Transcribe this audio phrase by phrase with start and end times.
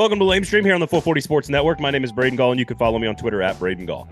[0.00, 1.78] Welcome to Lame Stream here on the 440 Sports Network.
[1.78, 4.08] My name is Braden Gall, and you can follow me on Twitter at Braden Gall.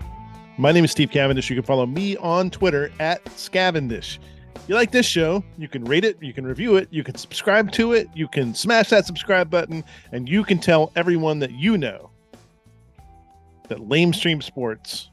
[0.59, 1.49] My name is Steve Cavendish.
[1.49, 4.19] You can follow me on Twitter at Scavendish.
[4.67, 7.71] You like this show, you can rate it, you can review it, you can subscribe
[7.71, 11.75] to it, you can smash that subscribe button, and you can tell everyone that you
[11.75, 12.11] know
[13.67, 15.09] that Lame Stream Sports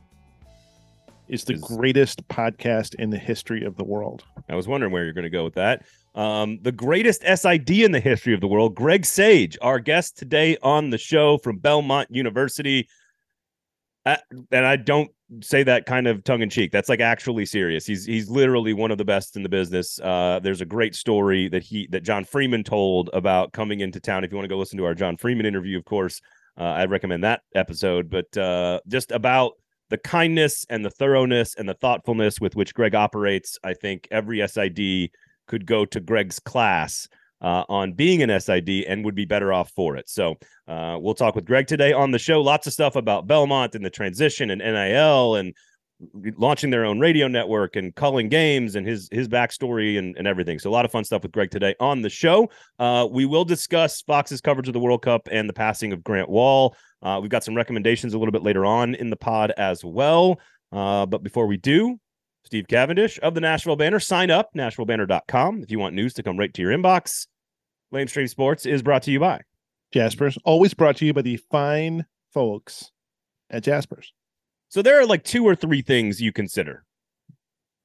[1.26, 4.24] is the greatest podcast in the history of the world.
[4.50, 5.86] I was wondering where you're going to go with that.
[6.16, 10.56] Um, the greatest SID in the history of the world, Greg Sage, our guest today
[10.62, 12.88] on the show from Belmont University.
[14.06, 14.16] Uh,
[14.50, 15.10] and I don't
[15.42, 16.72] say that kind of tongue in cheek.
[16.72, 17.84] That's like actually serious.
[17.84, 20.00] He's he's literally one of the best in the business.
[20.00, 24.24] Uh, there's a great story that he that John Freeman told about coming into town.
[24.24, 26.22] If you want to go listen to our John Freeman interview, of course,
[26.58, 28.08] uh, I'd recommend that episode.
[28.08, 29.52] But uh, just about
[29.90, 34.46] the kindness and the thoroughness and the thoughtfulness with which Greg operates, I think every
[34.46, 35.10] SID
[35.46, 37.08] could go to Greg's class
[37.40, 40.08] uh, on being an SID and would be better off for it.
[40.08, 40.36] So
[40.68, 42.40] uh, we'll talk with Greg today on the show.
[42.40, 45.54] Lots of stuff about Belmont and the transition and NIL and
[46.36, 50.58] launching their own radio network and calling games and his his backstory and, and everything.
[50.58, 52.50] So a lot of fun stuff with Greg today on the show.
[52.78, 56.28] Uh, we will discuss Fox's coverage of the World Cup and the passing of Grant
[56.28, 56.76] Wahl.
[57.02, 60.40] Uh, we've got some recommendations a little bit later on in the pod as well.
[60.72, 61.98] Uh, but before we do,
[62.46, 63.98] Steve Cavendish of the Nashville Banner.
[64.00, 67.26] Sign up, NashvilleBanner.com, if you want news to come right to your inbox.
[67.92, 69.40] Lamestream Sports is brought to you by.
[69.92, 72.90] Jaspers, always brought to you by the fine folks
[73.50, 74.12] at Jaspers.
[74.68, 76.84] So there are like two or three things you consider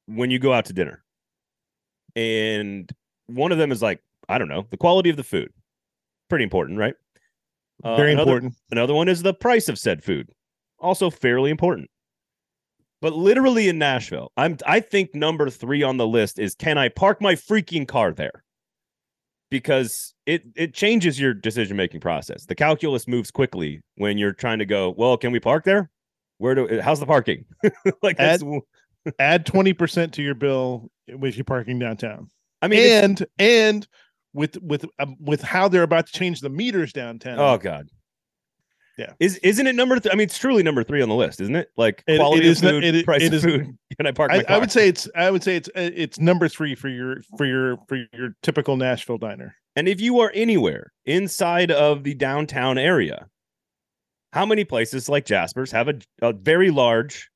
[0.07, 1.03] when you go out to dinner.
[2.15, 2.89] And
[3.27, 5.51] one of them is like, I don't know, the quality of the food.
[6.29, 6.95] Pretty important, right?
[7.83, 8.55] Uh, Very another- important.
[8.71, 10.29] Another one is the price of said food.
[10.79, 11.89] Also fairly important.
[13.01, 16.89] But literally in Nashville, I'm I think number 3 on the list is can I
[16.89, 18.43] park my freaking car there?
[19.49, 22.45] Because it it changes your decision-making process.
[22.45, 25.89] The calculus moves quickly when you're trying to go, well, can we park there?
[26.37, 27.45] Where do how's the parking?
[28.01, 28.43] like that's
[29.17, 32.29] Add 20% to your bill with you parking downtown.
[32.61, 33.87] I mean and and
[34.33, 37.39] with with um, with how they're about to change the meters downtown.
[37.39, 37.89] oh god.
[39.01, 39.13] Yeah.
[39.19, 41.55] Is isn't it number th- I mean it's truly number 3 on the list, isn't
[41.55, 41.69] it?
[41.75, 43.77] Like It- quality it is food, it- price it of is- food.
[43.97, 44.55] Can I park my I, car?
[44.55, 47.45] I would say it's I would say it's uh, it's number three for your for
[47.45, 49.55] your for your typical Nashville diner.
[49.75, 53.27] And if you are anywhere inside of the downtown area,
[54.33, 57.29] how many places like Jasper's have a, a very large,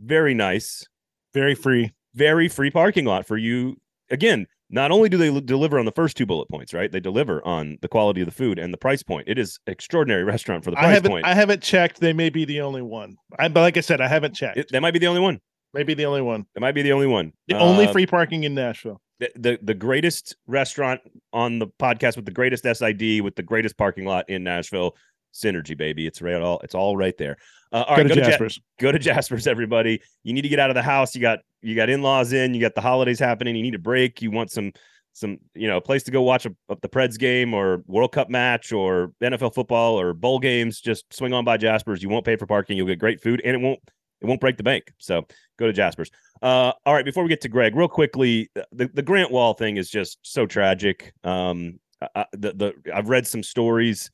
[0.00, 0.84] very nice,
[1.32, 1.92] Very free.
[2.14, 3.76] very free parking lot for you?
[4.10, 6.90] Again, not only do they l- deliver on the first two bullet points, right?
[6.90, 9.28] They deliver on the quality of the food and the price point.
[9.28, 11.26] It is extraordinary restaurant for the I price haven't point.
[11.26, 12.00] I haven't checked.
[12.00, 13.16] They may be the only one.
[13.38, 14.56] I, but like I said, I haven't checked.
[14.58, 15.40] It- that might be the only one.
[15.72, 16.46] Maybe the only one.
[16.54, 17.32] That might be the only one.
[17.48, 19.00] The only Uh, free parking in Nashville.
[19.18, 21.00] the, the the greatest restaurant
[21.32, 24.94] on the podcast with the greatest SID with the greatest parking lot in Nashville.
[25.34, 26.06] Synergy, baby.
[26.06, 27.36] It's right all it's all right there.
[27.72, 28.60] Uh, all Go right, to go to, Jasper's.
[28.80, 30.00] go to Jasper's, everybody.
[30.22, 31.14] You need to get out of the house.
[31.14, 34.22] You got you got in-laws in, you got the holidays happening, you need a break,
[34.22, 34.72] you want some
[35.16, 38.10] some, you know, a place to go watch a, a- the Preds game or World
[38.12, 42.02] Cup match or NFL football or bowl games, just swing on by Jasper's.
[42.02, 43.80] You won't pay for parking, you'll get great food and it won't
[44.20, 44.92] it won't break the bank.
[44.98, 45.26] So
[45.58, 46.10] go to Jasper's.
[46.42, 49.76] Uh, all right, before we get to Greg, real quickly, the, the Grant Wahl thing
[49.78, 51.12] is just so tragic.
[51.24, 54.10] Um, I, I- the, the I've read some stories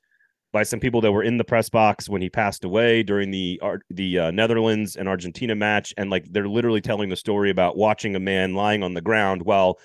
[0.52, 3.60] by some people that were in the press box when he passed away during the
[3.90, 8.16] the uh, Netherlands and Argentina match, and like they're literally telling the story about watching
[8.16, 9.78] a man lying on the ground while,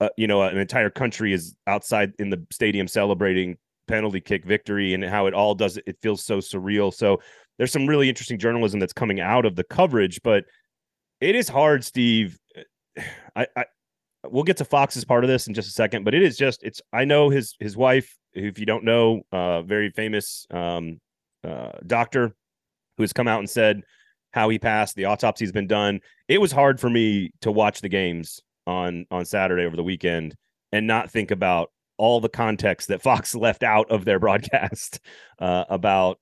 [0.00, 3.56] uh, you know, an entire country is outside in the stadium celebrating
[3.88, 6.94] penalty kick victory, and how it all does it feels so surreal.
[6.94, 7.20] So
[7.58, 10.44] there's some really interesting journalism that's coming out of the coverage, but
[11.20, 12.38] it is hard, Steve.
[13.36, 13.64] I, I
[14.30, 16.62] we'll get to Fox's part of this in just a second, but it is just
[16.62, 21.00] it's I know his his wife, if you don't know, uh very famous um
[21.44, 22.34] uh doctor
[22.96, 23.82] who has come out and said
[24.32, 26.00] how he passed, the autopsy's been done.
[26.28, 30.34] It was hard for me to watch the games on on Saturday over the weekend
[30.72, 35.00] and not think about all the context that Fox left out of their broadcast
[35.38, 36.18] uh, about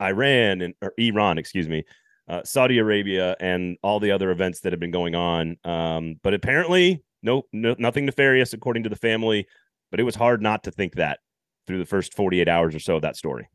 [0.00, 1.84] Iran and or Iran, excuse me,
[2.28, 5.56] uh, Saudi Arabia, and all the other events that have been going on.
[5.64, 9.46] Um, but apparently, no, no, nothing nefarious according to the family.
[9.90, 11.18] But it was hard not to think that
[11.70, 13.48] through the first 48 hours or so of that story.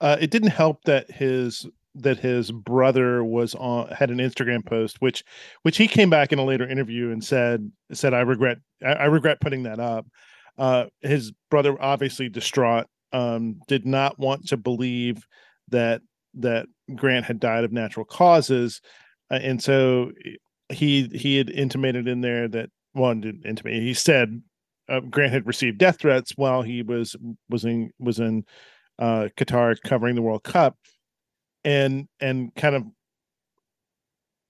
[0.00, 1.66] Uh, it didn't help that his
[1.96, 5.24] that his brother was on had an Instagram post, which
[5.62, 9.04] which he came back in a later interview and said said I regret I, I
[9.06, 10.06] regret putting that up.
[10.56, 15.26] Uh, his brother obviously distraught, um, did not want to believe
[15.68, 16.02] that
[16.34, 18.80] that Grant had died of natural causes,
[19.30, 20.12] uh, and so
[20.68, 24.42] he he had intimated in there that well didn't intimate he said
[24.90, 27.16] uh, Grant had received death threats while he was
[27.48, 28.44] was in was in
[28.98, 30.76] uh, Qatar covering the World Cup,
[31.64, 32.84] and and kind of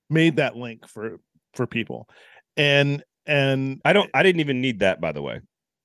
[0.08, 1.20] made that link for
[1.54, 2.08] for people,
[2.56, 4.10] and and I don't.
[4.14, 5.40] I didn't even need that, by the way.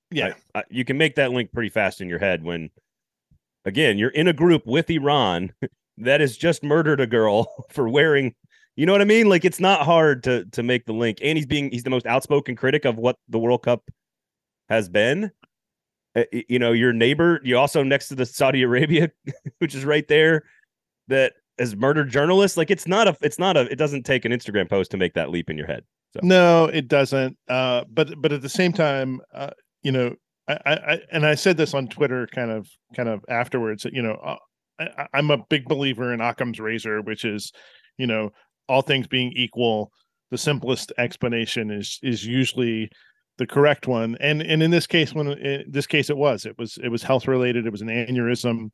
[0.09, 2.69] yeah, I, I, you can make that link pretty fast in your head when,
[3.65, 5.51] again, you're in a group with Iran
[5.97, 8.33] that has just murdered a girl for wearing.
[8.77, 9.29] You know what I mean?
[9.29, 12.05] Like it's not hard to to make the link, and he's being he's the most
[12.05, 13.83] outspoken critic of what the World Cup
[14.69, 15.31] has been.
[16.15, 19.11] Uh, you know, your neighbor, you also next to the Saudi Arabia,
[19.59, 20.43] which is right there,
[21.07, 22.57] that has murdered journalists.
[22.57, 25.13] Like it's not a, it's not a, it doesn't take an Instagram post to make
[25.15, 25.83] that leap in your head.
[26.13, 27.37] So No, it doesn't.
[27.49, 29.51] Uh, but but at the same time, uh,
[29.83, 30.15] you know,
[30.47, 33.85] I, I, and I said this on Twitter, kind of kind of afterwards.
[33.91, 34.37] You know, uh,
[34.79, 37.51] I, I'm a big believer in Occam's razor, which is,
[37.97, 38.31] you know,
[38.69, 39.91] all things being equal,
[40.31, 42.89] the simplest explanation is is usually
[43.37, 44.17] the correct one.
[44.19, 47.27] And and in this case, when this case it was, it was it was health
[47.27, 47.65] related.
[47.65, 48.71] It was an aneurysm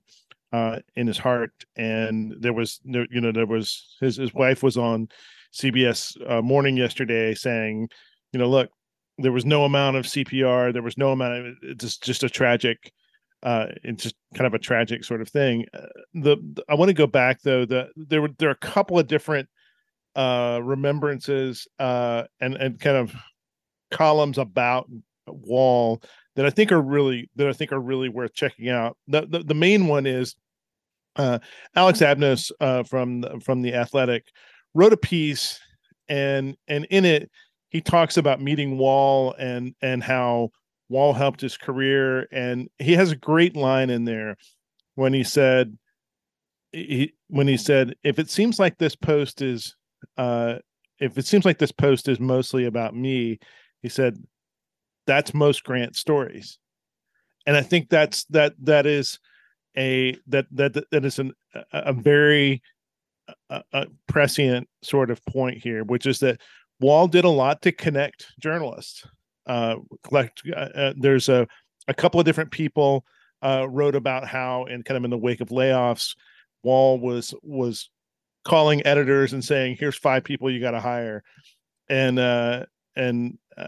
[0.54, 4.78] uh, in his heart, and there was you know, there was his his wife was
[4.78, 5.08] on
[5.54, 7.90] CBS uh, Morning yesterday saying,
[8.34, 8.70] you know, look,
[9.18, 12.30] there was no amount of CPR, there was no amount of it's just just a
[12.30, 12.92] tragic,
[13.44, 15.66] uh, it's just kind of a tragic sort of thing.
[15.74, 17.66] Uh, the, the- I want to go back though.
[17.66, 19.50] The there were there are a couple of different
[20.14, 23.16] uh remembrances uh and and kind of
[23.92, 24.90] columns about
[25.28, 26.02] Wahl
[26.36, 28.98] that I think are really that I think are really worth checking out.
[29.08, 30.36] The the, the main one is
[31.18, 31.40] uh
[31.76, 34.26] Alex Abnos uh from from the Athletic
[34.74, 35.60] wrote a piece
[36.08, 37.30] and and in it
[37.70, 40.52] he talks about meeting Wahl and and how
[40.90, 44.38] Wahl helped his career and he has a great line in there
[44.96, 45.78] when he said
[46.72, 49.76] he when he said if it seems like this post is
[50.18, 50.56] uh
[51.00, 53.40] if it seems like this post is mostly about me
[53.82, 54.18] he said
[55.08, 56.58] that's most grant stories.
[57.48, 59.20] And i think that's that that is
[59.78, 62.62] a that that that is an a, a very
[63.50, 66.40] a, a prescient sort of point here which is that
[66.80, 69.08] Wahl did a lot to connect journalists.
[69.46, 71.48] Uh collect uh, uh, there's a
[71.88, 73.06] a couple of different people
[73.44, 76.16] uh wrote about how in kind of in the wake of layoffs
[76.64, 77.90] Wahl was was
[78.44, 81.24] calling editors and saying here's five people you got to hire.
[81.90, 83.68] And uh and uh,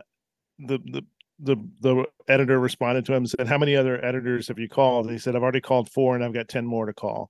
[0.59, 1.05] the the
[1.39, 5.09] the the editor responded to him and said how many other editors have you called?
[5.09, 7.29] He said i've already called four and i've got 10 more to call.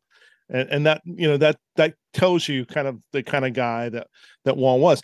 [0.50, 3.90] And and that you know that that tells you kind of the kind of guy
[3.90, 4.08] that
[4.46, 5.02] that Wahl was.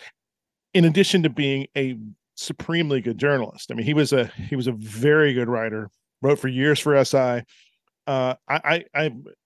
[0.73, 1.97] In addition to being a
[2.39, 5.89] supremely good journalist i mean he was a he was a very good writer
[6.21, 7.41] wrote for years for si uh
[8.07, 9.03] i i, I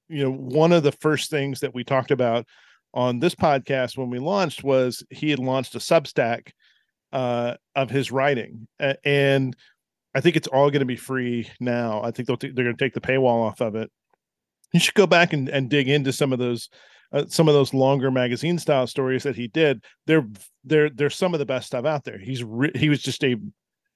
[0.09, 2.45] you know one of the first things that we talked about
[2.93, 6.51] on this podcast when we launched was he had launched a substack
[7.13, 8.67] uh, of his writing,
[9.03, 9.55] and
[10.13, 12.01] I think it's all going to be free now.
[12.03, 13.89] I think they'll t- they're going to take the paywall off of it.
[14.73, 16.69] You should go back and, and dig into some of those
[17.13, 19.83] uh, some of those longer magazine style stories that he did.
[20.07, 20.27] They're
[20.65, 22.17] they're they're some of the best stuff out there.
[22.17, 23.37] He's re- he was just a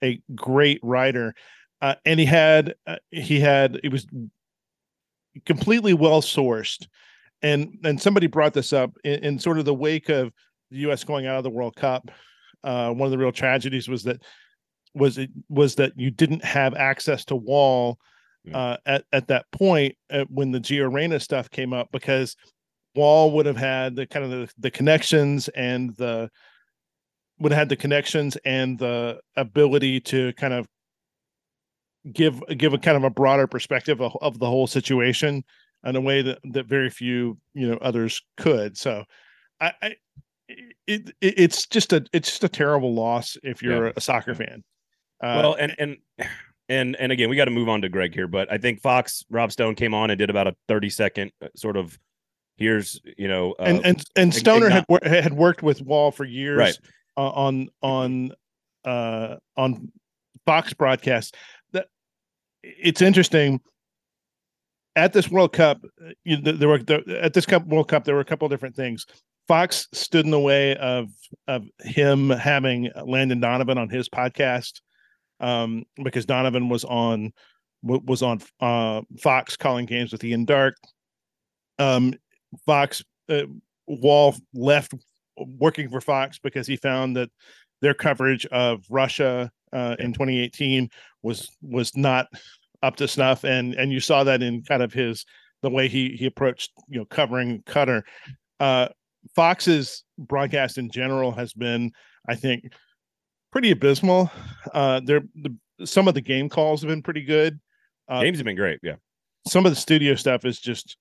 [0.03, 1.33] a great writer,
[1.81, 4.07] uh, and he had uh, he had it was
[5.45, 6.87] completely well sourced
[7.41, 10.31] and and somebody brought this up in, in sort of the wake of
[10.71, 11.03] the U.S.
[11.03, 12.09] going out of the World Cup.
[12.67, 14.21] Uh, one of the real tragedies was that
[14.93, 17.97] was it was that you didn't have access to Wahl
[18.53, 22.36] uh, at at that point uh, when the Gio Reyna stuff came up because
[22.93, 26.29] Wahl would have had the kind of the, the connections and the
[27.39, 30.67] would have had the connections and the ability to kind of
[32.12, 35.43] give give a kind of a broader perspective of, of the whole situation
[35.86, 38.77] in a way that that very few you know others could.
[38.77, 39.05] So
[39.62, 39.95] i, I
[40.50, 43.94] it, it it's just a it's just a terrible loss if you're Yeah.
[43.96, 44.63] a soccer fan
[45.22, 45.98] uh, well, and and
[46.70, 49.25] and and again, we got to move on to Greg here, but I think Fox
[49.32, 51.98] Rob Stone came on and did about a thirty second uh, sort of
[52.58, 56.58] here's you know uh, and and and stoner had had worked with Wahl for years
[56.58, 56.77] Right.
[57.16, 58.32] on on
[58.86, 59.92] uh on
[60.46, 61.32] fox broadcasts
[61.72, 61.88] that
[62.63, 63.60] it's interesting
[64.96, 68.04] at this world cup uh, you, there there were there, at this cup world cup
[68.06, 69.06] there were a couple of different things
[69.48, 71.10] fox stood in the way of
[71.48, 74.82] of him having landon donovan on his podcast
[75.39, 77.32] um because donovan was on
[77.84, 80.75] was on uh fox calling games with ian darke.
[81.80, 82.13] Um
[82.66, 83.44] fox uh,
[83.86, 84.94] Wahl left
[85.38, 87.30] working for fox because he found that
[87.82, 90.89] their coverage of russia uh, in 2018
[91.22, 92.27] was was not
[92.84, 93.44] up to snuff.
[93.44, 95.25] And and you saw that in kind of his
[95.62, 98.04] the way he he approached you know covering Qatar.
[98.60, 98.88] Uh
[99.38, 101.91] fox's broadcast in general has been
[102.27, 102.74] i think
[103.51, 104.29] pretty abysmal
[104.74, 107.60] uh there the some of the game calls have been pretty good
[108.08, 108.79] uh, games have been great.
[108.82, 108.96] Yeah,
[109.48, 110.98] some of the studio stuff is just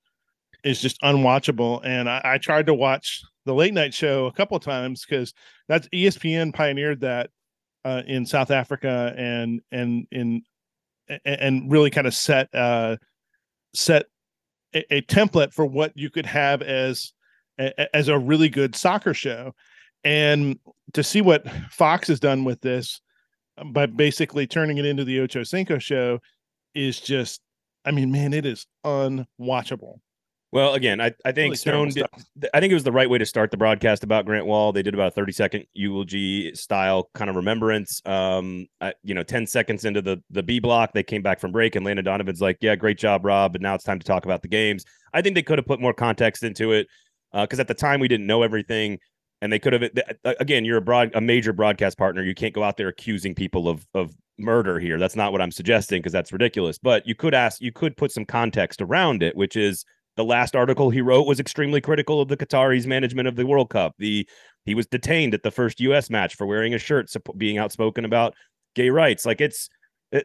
[0.65, 1.81] is just unwatchable.
[1.85, 5.33] And I, I tried to watch the late night show a couple of times because
[5.69, 7.31] that's ESPN pioneered that
[7.85, 10.43] uh, in South Africa and and in
[11.25, 12.97] and really kind of set uh,
[13.75, 14.07] set
[14.75, 17.13] a, a, template for what you could have as
[17.59, 19.55] as a really good soccer show.
[20.05, 20.59] And
[20.93, 23.01] to see what Fox has done with this
[23.59, 26.21] um, by basically turning it into the Ocho Cinco show
[26.75, 27.41] is just,
[27.85, 29.99] I mean, man, it is unwatchable.
[30.53, 32.07] Well, again, I, I think really Stone did,
[32.55, 34.73] I think it was the right way to start the broadcast about Grant Wahl.
[34.73, 38.01] They did about a 30 second eulogy style kind of remembrance.
[38.07, 41.51] Um, I, you know, 10 seconds into the the B block, they came back from
[41.51, 43.53] break and Landon Donovan's like, yeah, great job, Rob.
[43.53, 44.85] But now it's time to talk about the games.
[45.13, 46.87] I think they could have put more context into it
[47.33, 48.99] because uh, at the time we didn't know everything
[49.43, 49.91] and they could have
[50.41, 53.69] again you're a broad a major broadcast partner you can't go out there accusing people
[53.69, 54.99] of of murder here.
[54.99, 58.13] That's not what i'm suggesting because that's ridiculous but you could ask you could put
[58.13, 59.85] some context around it which is
[60.17, 63.71] the last article he wrote was extremely critical of the qataris management of the world
[63.71, 63.95] cup.
[63.99, 64.29] The
[64.65, 68.35] he was detained at the first us match for wearing a shirt being outspoken about
[68.75, 69.25] gay rights.
[69.25, 69.69] Like it's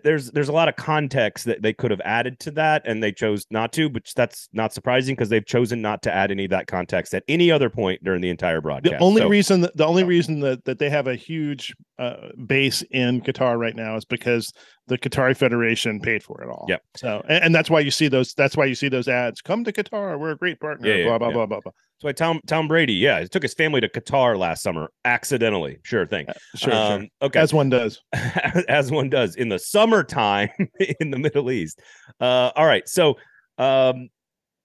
[0.04, 3.12] there's there's a lot of context that they could have added to that and they
[3.12, 6.52] chose not to but that's not surprising because they've chosen not to add any of
[6.52, 9.76] that context at any other point during the entire broadcast the only so, reason that
[9.76, 13.96] the only reason that, that they have a huge uh, base in qatar right now
[13.96, 14.52] is because
[14.88, 18.08] the qatari federation paid for it all yeah so and, and, that's why you see
[18.08, 21.06] those that's why you see those ads come to qatar we're a great partner yeah,
[21.06, 21.34] blah blah, yeah.
[21.34, 23.88] blah blah blah blah that's why Tom Tom Brady, yeah, he took his family to
[23.88, 25.78] Qatar last summer accidentally.
[25.84, 26.28] Sure thing.
[26.28, 27.08] Uh, sure, um, sure.
[27.22, 27.40] Okay.
[27.40, 28.02] As one does.
[28.68, 30.50] As one does in the summertime
[31.00, 31.80] in the Middle East.
[32.20, 32.88] Uh, all right.
[32.90, 33.20] So
[33.60, 34.10] um,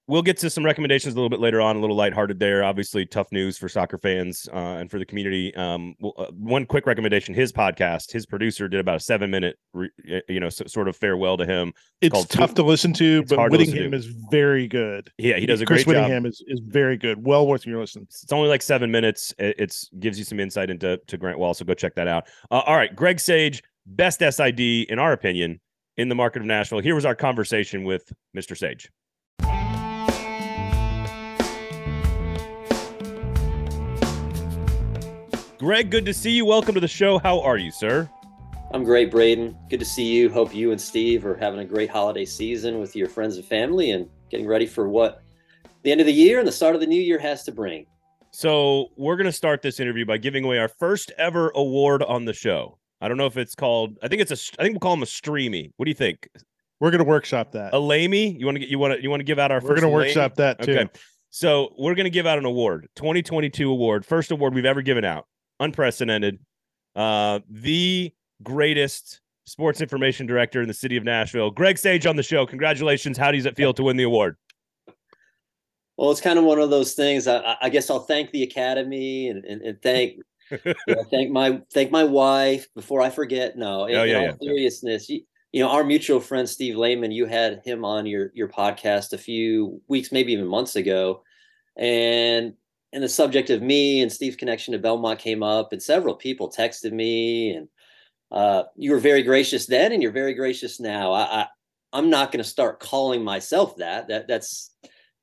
[0.09, 2.65] we'll get to some recommendations a little bit later on, a little lighthearted there.
[2.65, 5.55] Obviously, tough news for soccer fans uh, and for the community.
[5.57, 9.59] Um, well, uh, one quick recommendation: his podcast, his producer did about a seven minute,
[9.73, 9.91] re-
[10.29, 11.73] you know, so, sort of farewell to him.
[12.01, 13.97] It's, it's tough to listen to, but Whittingham to.
[13.97, 15.11] is very good.
[15.19, 16.31] Yeah, he does a Chris great Whittingham job.
[16.31, 17.25] is is very good.
[17.25, 18.03] Well worth your listen.
[18.03, 19.35] It's only like seven minutes.
[19.39, 22.27] It it's gives you some insight into to Grant Wahl, so go check that out.
[22.51, 25.61] Uh, all right, Greg Sage, best SID in our opinion
[25.97, 26.81] in the market of Nashville.
[26.81, 28.57] Here was our conversation with Mr.
[28.57, 28.91] Sage.
[35.59, 36.45] Greg, good to see you.
[36.45, 37.19] Welcome to the show.
[37.19, 38.11] How are you, sir?
[38.73, 39.57] I'm great, Braden.
[39.71, 40.29] Good to see you.
[40.29, 43.93] Hope you and Steve are having a great holiday season with your friends and family
[43.93, 45.23] and getting ready for what
[45.83, 47.87] the end of the year and the start of the new year has to bring.
[48.33, 52.27] So, we're going to start this interview by giving away our first ever award on
[52.27, 52.77] the show.
[53.01, 55.03] I don't know if it's called, I think it's a, I think we'll call him
[55.03, 55.73] a streamy.
[55.79, 56.29] What do you think?
[56.81, 57.73] We're going to workshop that.
[57.73, 58.39] A lamey?
[58.39, 59.83] You want to get, you want to, you want to give out our We're going
[59.83, 60.73] to workshop that too.
[60.73, 60.91] Okay.
[61.31, 65.05] So, we're going to give out an award, 2022 award, first award we've ever given
[65.07, 65.27] out
[65.61, 66.39] unprecedented.
[66.95, 72.23] Uh, the greatest sports information director in the city of Nashville, Greg Sage, on the
[72.23, 72.47] show.
[72.47, 73.19] Congratulations!
[73.19, 74.37] How does it feel to win the award?
[75.97, 77.27] Well, it's kind of one of those things.
[77.27, 80.19] I, I guess I'll thank the Academy and, and, and thank
[80.51, 83.57] you know, thank my thank my wife before I forget.
[83.57, 85.17] No, in, oh, yeah, in all yeah, seriousness, yeah.
[85.17, 85.23] You,
[85.53, 89.19] you know, our mutual friend Steve Lehman, you had him on your your podcast a
[89.19, 91.23] few weeks, maybe even months ago,
[91.77, 92.55] and
[92.93, 96.51] and the subject of me and Steve's connection to Belmont came up, and several people
[96.51, 97.69] texted me, and
[98.31, 101.13] uh, you were very gracious then, and you're very gracious now.
[101.13, 101.47] I, I
[101.93, 104.09] I'm not going to start calling myself that.
[104.09, 104.71] That that's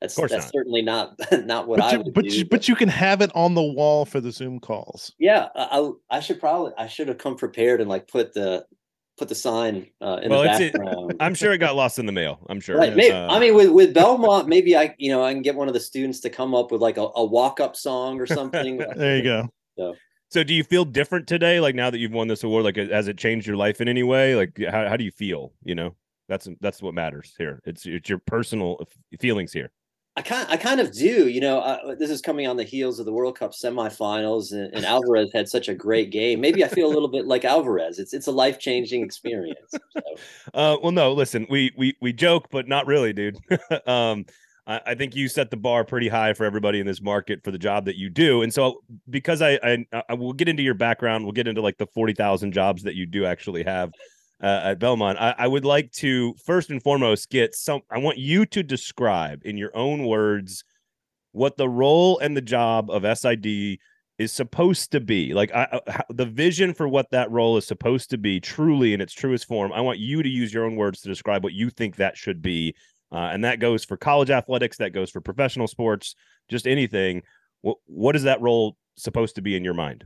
[0.02, 0.52] that's that's not.
[0.54, 2.38] certainly not not what but I you, would but do.
[2.38, 5.14] You, but you can have it on the wall for the Zoom calls.
[5.18, 8.66] Yeah, I I should probably I should have come prepared and like put the
[9.18, 11.12] put the sign uh, in well, the background.
[11.12, 12.40] It, I'm sure it got lost in the mail.
[12.50, 12.78] I'm sure.
[12.78, 12.96] Right.
[12.96, 15.68] Maybe, uh, I mean, with, with Belmont, maybe I, you know, I can get one
[15.68, 18.78] of the students to come up with like a, a walk up song or something.
[18.96, 19.50] there you go.
[19.78, 19.96] So.
[20.30, 21.60] so, do you feel different today?
[21.60, 24.04] Like now that you've won this award, like has it changed your life in any
[24.04, 24.36] way?
[24.36, 25.54] Like how, how do you feel?
[25.64, 25.96] You know,
[26.28, 27.62] that's, that's what matters here.
[27.66, 28.88] It's, it's your personal
[29.20, 29.72] feelings here.
[30.16, 31.28] I kind, I kind of do.
[31.28, 34.74] You know, uh, this is coming on the heels of the World Cup semifinals, and,
[34.74, 36.40] and Alvarez had such a great game.
[36.40, 37.98] Maybe I feel a little bit like Alvarez.
[37.98, 39.58] It's it's a life changing experience.
[39.70, 39.80] So.
[40.54, 43.38] Uh, well, no, listen, we we we joke, but not really, dude.
[43.88, 44.26] um,
[44.68, 47.50] I, I, think you set the bar pretty high for everybody in this market for
[47.50, 50.76] the job that you do, and so because I I, I will get into your
[50.76, 53.92] background, we'll get into like the forty thousand jobs that you do actually have
[54.44, 55.18] uh, at Belmont.
[55.20, 57.82] I, I, would like to first and foremost get some.
[57.90, 60.66] I want you to describe in your own words
[61.32, 63.78] what the role and the job of SID
[64.18, 65.34] is supposed to be.
[65.34, 69.14] Like I, the vision for what that role is supposed to be, truly in its
[69.14, 69.72] truest form.
[69.72, 72.42] I want you to use your own words to describe what you think that should
[72.42, 72.76] be,
[73.14, 74.78] uh, and that goes for college athletics.
[74.78, 76.16] That goes for professional sports.
[76.50, 77.22] Just anything.
[77.62, 80.04] What what is that role supposed to be in your mind?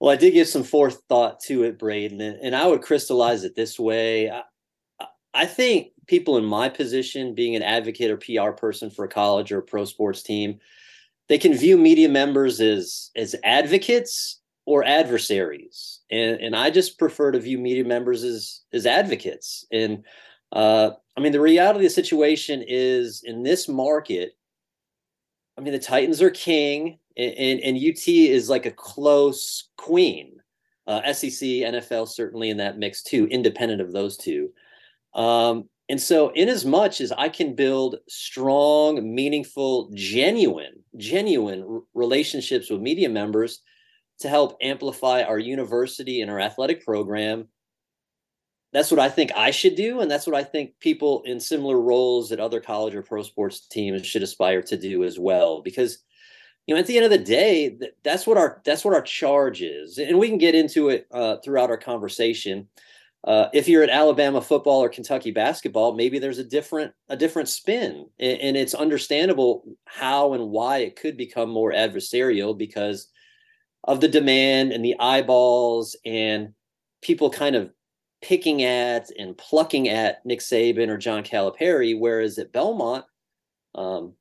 [0.00, 3.78] Well, I did give some forethought to it, Braden, and, I would crystallize it this
[3.78, 4.30] way.
[4.30, 4.42] I,
[5.34, 9.52] I think people in my position, being an advocate or PR person for a college
[9.52, 10.58] or a pro sports team,
[11.28, 17.32] they can view media members as as advocates or adversaries, and and I just prefer
[17.32, 19.66] to view media members as as advocates.
[19.70, 20.04] And
[20.52, 24.32] uh, I mean, the reality of the situation is in this market.
[25.58, 30.36] I mean, the Titans are king, and, and, UT is like a close queen.
[30.86, 34.50] Uh, SEC, NFL, certainly in that mix too, independent of those two.
[35.14, 41.80] Um, and so, in as much as I can build strong, meaningful, genuine, genuine r-
[41.94, 43.60] relationships with media members
[44.20, 47.48] to help amplify our university and our athletic program,
[48.72, 50.00] that's what I think I should do.
[50.00, 53.66] And that's what I think people in similar roles at other college or pro sports
[53.66, 55.60] teams should aspire to do as well.
[55.60, 55.98] Because
[56.70, 59.60] you know, at the end of the day, that's what our that's what our charge
[59.60, 62.68] is, and we can get into it uh, throughout our conversation.
[63.24, 67.48] Uh, if you're at Alabama football or Kentucky basketball, maybe there's a different a different
[67.48, 73.08] spin, and, it's understandable how and why it could become more adversarial because
[73.82, 76.54] of the demand and the eyeballs and
[77.02, 77.72] people kind of
[78.22, 81.98] picking at and plucking at Nick Saban or John Calipari.
[81.98, 83.04] Whereas at Belmont,
[83.74, 84.12] um,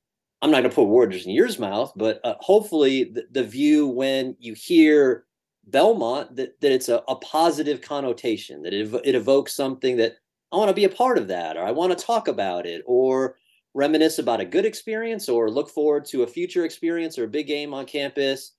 [0.41, 3.87] I'm not going to put words in your mouth, but uh, hopefully the, the, view
[3.87, 5.25] when you hear
[5.67, 10.15] Belmont that, that it's a, a positive connotation, that it, it evokes something that
[10.51, 12.81] I want to be a part of that, or I want to talk about it,
[12.85, 13.35] or
[13.73, 17.47] reminisce about a good experience, or look forward to a future experience or a big
[17.47, 18.53] game on campus.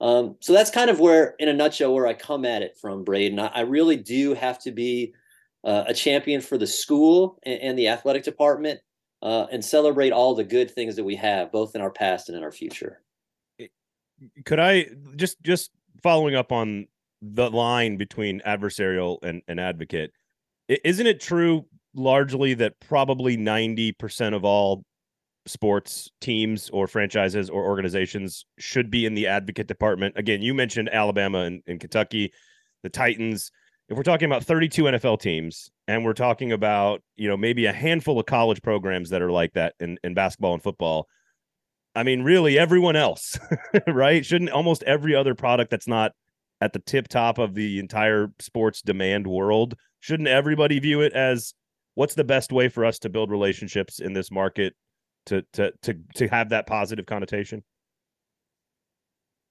[0.00, 3.04] Um, so that's kind of where, in a nutshell, where I come at it from,
[3.04, 3.38] Braden.
[3.38, 5.12] I, I really do have to be
[5.64, 8.80] uh, a champion for the school and, and the athletic department
[9.22, 12.38] uh, and celebrate all the good things that we have, both in our past and
[12.38, 13.00] in our future.
[14.44, 15.70] Could I just just
[16.02, 16.86] following up on
[17.22, 20.12] the line between adversarial and, and advocate,
[20.68, 21.64] isn't it true
[21.94, 24.84] largely that probably 90% of all
[25.46, 30.14] sports teams or franchises or organizations should be in the advocate department?
[30.16, 32.32] Again, you mentioned Alabama and, and Kentucky,
[32.82, 33.50] the Titans.
[33.88, 37.72] If we're talking about 32 NFL teams and we're talking about, you know, maybe a
[37.72, 41.08] handful of college programs that are like that in, in basketball and football,
[41.94, 43.38] I mean, really everyone else,
[43.86, 44.24] right?
[44.24, 46.12] Shouldn't almost every other product that's not
[46.60, 51.54] at the tip top of the entire sports demand world, shouldn't everybody view it as
[51.94, 54.74] what's the best way for us to build relationships in this market
[55.26, 57.62] to to to to have that positive connotation?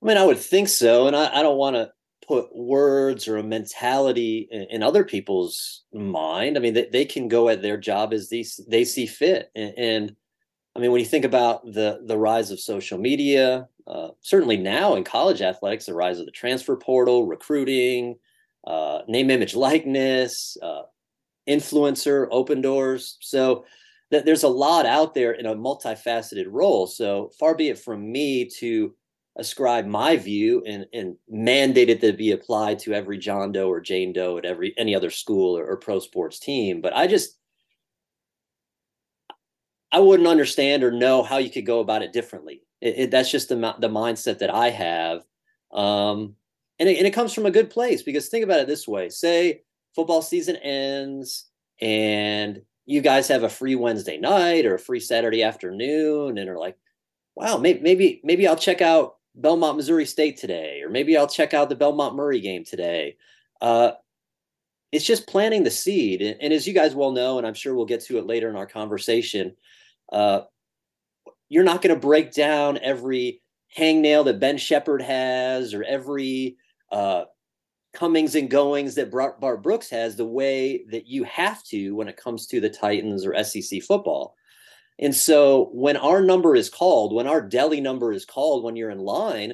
[0.02, 1.91] I mean, I would think so, and I, I don't want to
[2.28, 6.58] put words or a mentality in, in, other people's mind.
[6.58, 9.74] I mean, they, they can go at their job as they they see fit, and,
[9.78, 10.16] and
[10.76, 14.96] I mean, when you think about the the rise of social media, uh, certainly now
[14.96, 18.18] in college athletics, the rise of the transfer portal, recruiting,
[18.66, 20.84] uh, name, image, likeness, uh,
[21.48, 22.30] influencer,
[22.62, 23.18] doors.
[23.22, 23.66] So
[24.12, 26.86] th- there's a lot out there in a multifaceted role.
[26.86, 28.94] So far be it from me to
[29.38, 33.80] ascribe my view and, and mandate it to be applied to every John Doe or
[33.80, 36.82] Jane Doe at every any other school or, or pro sports team.
[36.82, 37.38] But I just
[39.91, 42.63] I wouldn't understand or know how you could go about it differently.
[42.82, 45.23] It, it, that's just the the mindset that I have,
[45.71, 46.36] um,
[46.80, 49.10] and it, and it comes from a good place because think about it this way:
[49.10, 49.62] say
[49.95, 51.45] football season ends
[51.82, 56.58] and you guys have a free Wednesday night or a free Saturday afternoon, and are
[56.58, 56.78] like,
[57.36, 61.54] "Wow, maybe maybe maybe I'll check out Belmont Missouri State today, or maybe I'll check
[61.54, 63.17] out the Belmont Murray game today."
[63.62, 63.91] Uh,
[64.91, 67.76] it's just planting the seed, and, and as you guys well know, and I'm sure
[67.76, 69.56] we'll get to it later in our conversation
[70.12, 70.41] uh,
[71.50, 73.41] you're not going to break down every
[73.76, 76.58] hangnail that Ben Sheppard has or every
[76.91, 77.26] uh,
[77.93, 82.17] comings and goings that Bart Brooks has the way that you have to when it
[82.17, 84.36] comes to the Titans or SEC football.
[85.00, 88.90] And so when our number is called, when our deli number is called when you're
[88.90, 89.54] in line,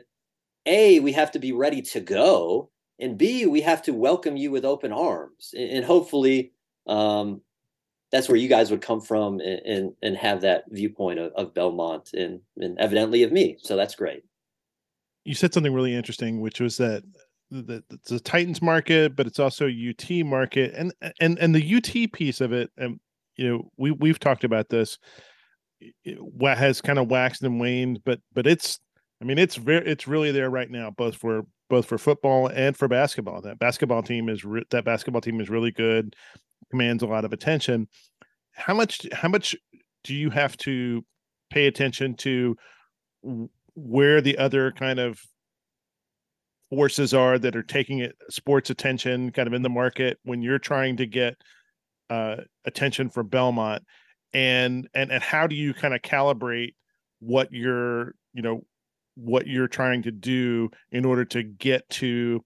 [0.65, 2.69] A, we have to be ready to go.
[2.99, 5.53] And B, we have to welcome you with open arms.
[5.57, 6.53] And hopefully,
[6.87, 7.41] um,
[8.11, 12.11] that's where you guys would come from and and, have that viewpoint of, of Belmont
[12.13, 13.57] and and evidently of me.
[13.59, 14.23] So that's great.
[15.25, 17.03] You said something really interesting, which was that
[17.49, 22.39] the, a Titans market, but it's also UT market, and and and the UT piece
[22.39, 22.99] of it, and
[23.35, 24.99] you know we we've talked about this.
[26.05, 28.79] What has kind of waxed and waned, but but it's
[29.21, 32.75] I mean it's very it's really there right now, both for both for football and
[32.75, 33.41] for basketball.
[33.41, 36.15] That basketball team is re- that basketball team is really good
[36.69, 37.87] commands a lot of attention.
[38.51, 39.55] How much how much
[40.03, 41.03] do you have to
[41.49, 42.55] pay attention to
[43.75, 45.19] where the other kind of
[46.69, 50.59] forces are that are taking it sports attention kind of in the market when you're
[50.59, 51.35] trying to get
[52.09, 53.83] uh, attention for Belmont,
[54.33, 56.73] and and and how do you kind of calibrate
[57.19, 58.65] what you're you know
[59.15, 62.43] what you're trying to do in order to get to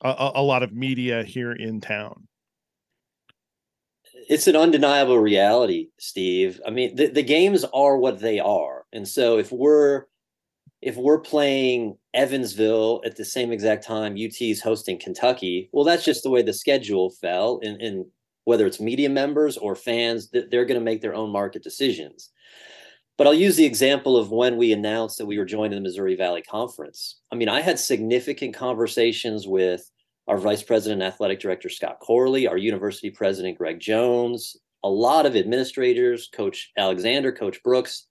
[0.00, 2.28] a, a lot of media here in town?
[4.28, 6.60] It's an undeniable reality, Steve.
[6.66, 10.04] I mean, the, the games are what they are, and so if we're
[10.84, 16.04] if we're playing Evansville at the same exact time UT is hosting Kentucky, well, that's
[16.04, 17.58] just the way the schedule fell.
[17.62, 18.04] And, and
[18.44, 22.30] whether it's media members or fans, they're going to make their own market decisions.
[23.16, 26.16] But I'll use the example of when we announced that we were joining the Missouri
[26.16, 27.20] Valley Conference.
[27.30, 29.88] I mean, I had significant conversations with
[30.26, 35.36] our Vice President Athletic Director, Scott Corley, our University President, Greg Jones, a lot of
[35.36, 38.06] administrators, Coach Alexander, Coach Brooks,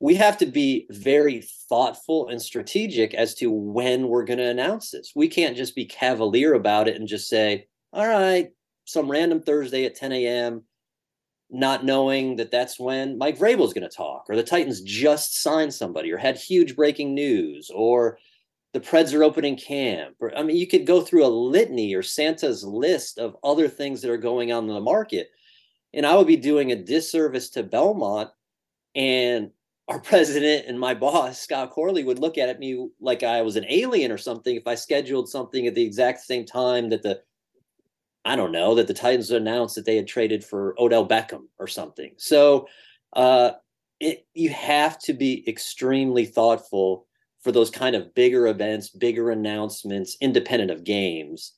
[0.00, 4.90] we have to be very thoughtful and strategic as to when we're going to announce
[4.90, 5.12] this.
[5.14, 8.50] We can't just be cavalier about it and just say, all right,
[8.90, 10.62] some random Thursday at 10 a.m.,
[11.50, 15.42] not knowing that that's when Mike Vrabel is going to talk, or the Titans just
[15.42, 18.18] signed somebody, or had huge breaking news, or
[18.72, 20.14] the Preds are opening camp.
[20.20, 24.00] Or, I mean, you could go through a litany or Santa's list of other things
[24.02, 25.30] that are going on in the market.
[25.92, 28.30] And I would be doing a disservice to Belmont
[28.94, 29.50] and
[29.88, 33.66] our president and my boss Scott Corley would look at me like I was an
[33.68, 37.20] alien or something if I scheduled something at the exact same time that the
[38.24, 41.66] I don't know that the Titans announced that they had traded for Odell Beckham or
[41.66, 42.12] something.
[42.18, 42.68] So
[43.14, 43.52] uh,
[43.98, 47.06] it, you have to be extremely thoughtful
[47.42, 51.54] for those kind of bigger events, bigger announcements, independent of games.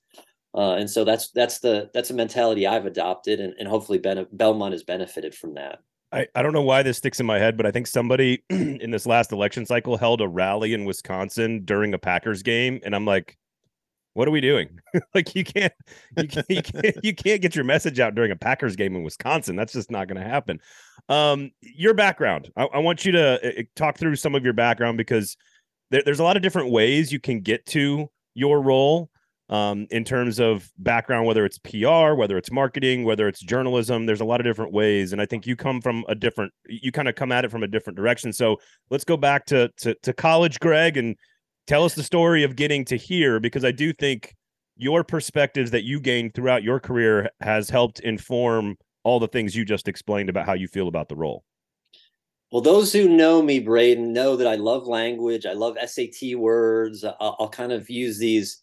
[0.54, 4.26] Uh, and so that's that's the that's a mentality I've adopted, and, and hopefully ben-
[4.32, 5.78] Belmont has benefited from that.
[6.12, 8.90] I, I don't know why this sticks in my head, but I think somebody in
[8.90, 13.06] this last election cycle held a rally in Wisconsin during a Packers game, and I'm
[13.06, 13.38] like,
[14.14, 14.78] what are we doing?
[15.14, 15.72] like you can't,
[16.16, 19.02] you can't, you can't, you can't get your message out during a Packers game in
[19.02, 19.56] Wisconsin.
[19.56, 20.60] That's just not going to happen.
[21.08, 24.98] Um, your background, I, I want you to uh, talk through some of your background
[24.98, 25.36] because
[25.90, 29.10] there, there's a lot of different ways you can get to your role
[29.48, 34.06] um, in terms of background, whether it's PR, whether it's marketing, whether it's journalism.
[34.06, 36.52] There's a lot of different ways, and I think you come from a different.
[36.68, 38.32] You kind of come at it from a different direction.
[38.32, 38.56] So
[38.88, 41.16] let's go back to to, to college, Greg, and
[41.66, 44.34] tell us the story of getting to here, because I do think
[44.76, 49.64] your perspectives that you gained throughout your career has helped inform all the things you
[49.64, 51.44] just explained about how you feel about the role.
[52.50, 55.46] Well, those who know me, Braden, know that I love language.
[55.46, 57.04] I love SAT words.
[57.04, 58.62] I'll, I'll kind of use these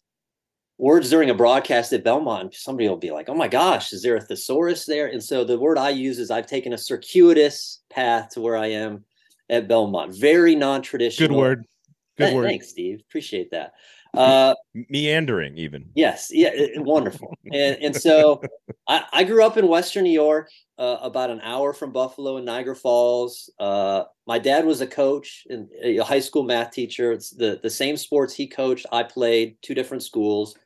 [0.80, 4.16] words during a broadcast at Belmont, somebody will be like, "Oh my gosh, is there
[4.16, 8.30] a thesaurus there?" And so the word I use is I've taken a circuitous path
[8.30, 9.04] to where I am
[9.50, 10.14] at Belmont.
[10.14, 11.28] Very non-traditional.
[11.28, 11.66] Good word.
[12.16, 12.46] Good word.
[12.46, 13.00] Thanks, Steve.
[13.08, 13.72] Appreciate that.
[14.12, 15.90] Uh, Meandering, even.
[15.94, 16.30] Yes.
[16.32, 16.50] Yeah.
[16.76, 17.36] wonderful.
[17.52, 18.42] and and so
[18.88, 22.46] I, I, grew up in Western New York, uh, about an hour from Buffalo and
[22.46, 23.50] Niagara Falls.
[23.60, 27.12] Uh, my dad was a coach and a high school math teacher.
[27.12, 28.86] It's the the same sports he coached.
[28.90, 30.56] I played two different schools.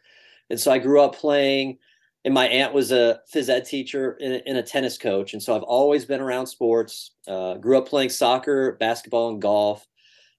[0.50, 1.78] And so I grew up playing,
[2.24, 5.33] and my aunt was a phys ed teacher and, and a tennis coach.
[5.33, 7.12] And so I've always been around sports.
[7.26, 9.87] Uh, grew up playing soccer, basketball, and golf.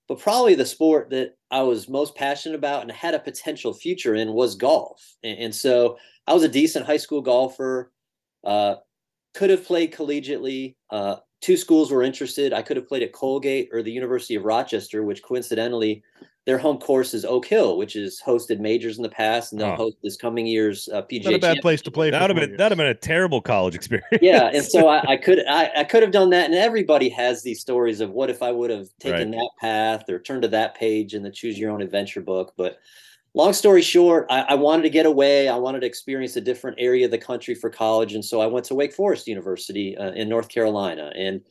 [0.08, 4.16] But probably the sport that I was most passionate about and had a potential future
[4.16, 5.16] in was golf.
[5.24, 7.92] And, and so I was a decent high school golfer.
[8.44, 8.76] Uh,
[9.34, 10.76] could have played collegiately.
[10.90, 12.54] Uh, two schools were interested.
[12.54, 16.04] I could have played at Colgate or the University of Rochester, which coincidentally
[16.46, 19.72] their home course is Oak Hill, which has hosted majors in the past, and they'll
[19.72, 19.76] oh.
[19.76, 21.26] host this coming year's uh, PGA.
[21.26, 22.12] Not a bad place to play.
[22.12, 24.08] That would have been that have been a terrible college experience.
[24.22, 27.42] yeah, and so I, I could I, I, could have done that, and everybody has
[27.42, 29.40] these stories of what if I would have taken right.
[29.40, 32.54] that path or turned to that page in the Choose Your Own Adventure book.
[32.56, 32.78] But
[33.34, 35.50] long story short, I, I wanted to get away.
[35.50, 38.46] I wanted to experience a different area of the country for college, and so I
[38.46, 41.42] went to Wake Forest University uh, in North Carolina, and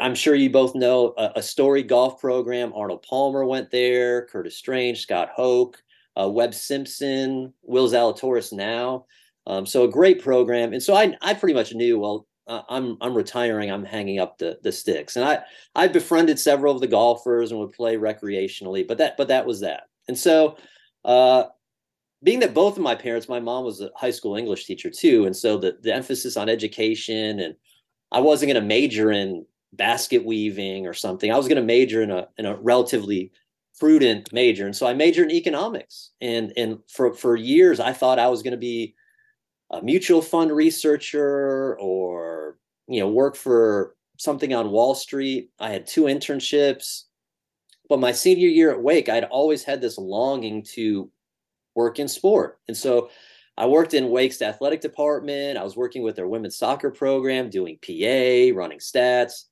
[0.00, 2.72] I'm sure you both know a, a story golf program.
[2.74, 5.76] Arnold Palmer went there, Curtis Strange, Scott Hoch,
[6.20, 9.06] uh, Webb Simpson, Will Zalatoris now.
[9.46, 10.72] Um, so a great program.
[10.72, 13.70] And so I, I pretty much knew, well, uh, I'm, I'm retiring.
[13.70, 15.16] I'm hanging up the, the sticks.
[15.16, 15.40] And I,
[15.74, 19.60] I befriended several of the golfers and would play recreationally, but that, but that was
[19.60, 19.84] that.
[20.08, 20.56] And so,
[21.04, 21.44] uh,
[22.22, 25.26] being that both of my parents, my mom was a high school English teacher too.
[25.26, 27.54] And so the, the emphasis on education and
[28.12, 31.32] I wasn't going to major in basket weaving or something.
[31.32, 33.32] I was going to major in a in a relatively
[33.80, 36.10] prudent major, and so I majored in economics.
[36.20, 38.94] And and for for years, I thought I was going to be
[39.70, 45.50] a mutual fund researcher or you know work for something on Wall Street.
[45.58, 47.04] I had two internships,
[47.88, 51.10] but my senior year at Wake, I'd always had this longing to
[51.74, 53.08] work in sport, and so
[53.58, 55.58] I worked in Wake's athletic department.
[55.58, 59.44] I was working with their women's soccer program, doing PA, running stats.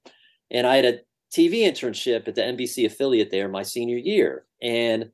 [0.51, 0.99] And I had a
[1.33, 4.47] TV internship at the NBC affiliate there my senior year.
[4.63, 5.11] And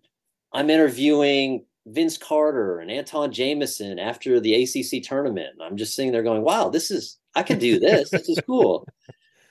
[0.53, 5.51] I'm interviewing Vince Carter and Antawn Jamison after the ACC tournament.
[5.55, 8.11] And I'm just sitting there going, wow, this is, I can do this.
[8.11, 8.87] this is cool.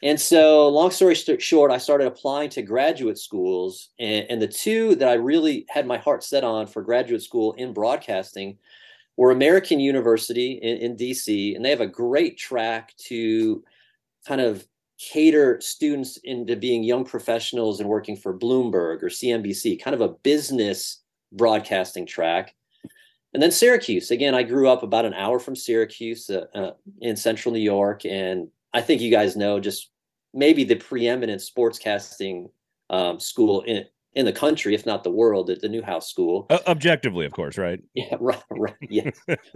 [0.04, 3.89] And so, long story short, I started applying to graduate schools.
[3.98, 7.54] And, and the two that I really had my heart set on for graduate school
[7.54, 8.60] in broadcasting
[9.17, 11.56] were American University in, in DC.
[11.56, 13.63] And they have a great track to
[14.28, 19.93] kind of cater students into being young professionals and working for Bloomberg or CNBC, kind
[19.93, 21.01] of a business
[21.32, 22.56] broadcasting track.
[23.34, 24.12] And then Syracuse.
[24.12, 28.06] Again, I grew up about an hour from Syracuse uh, uh, in central New York.
[28.06, 29.89] And I think you guys know just
[30.34, 32.49] maybe the preeminent sportscasting
[32.89, 36.47] um, school in, in the country, if not the world, at the Newhouse School.
[36.49, 37.82] Uh, objectively, of course, right?
[37.93, 38.75] Yeah, right, right.
[38.89, 39.12] Yeah.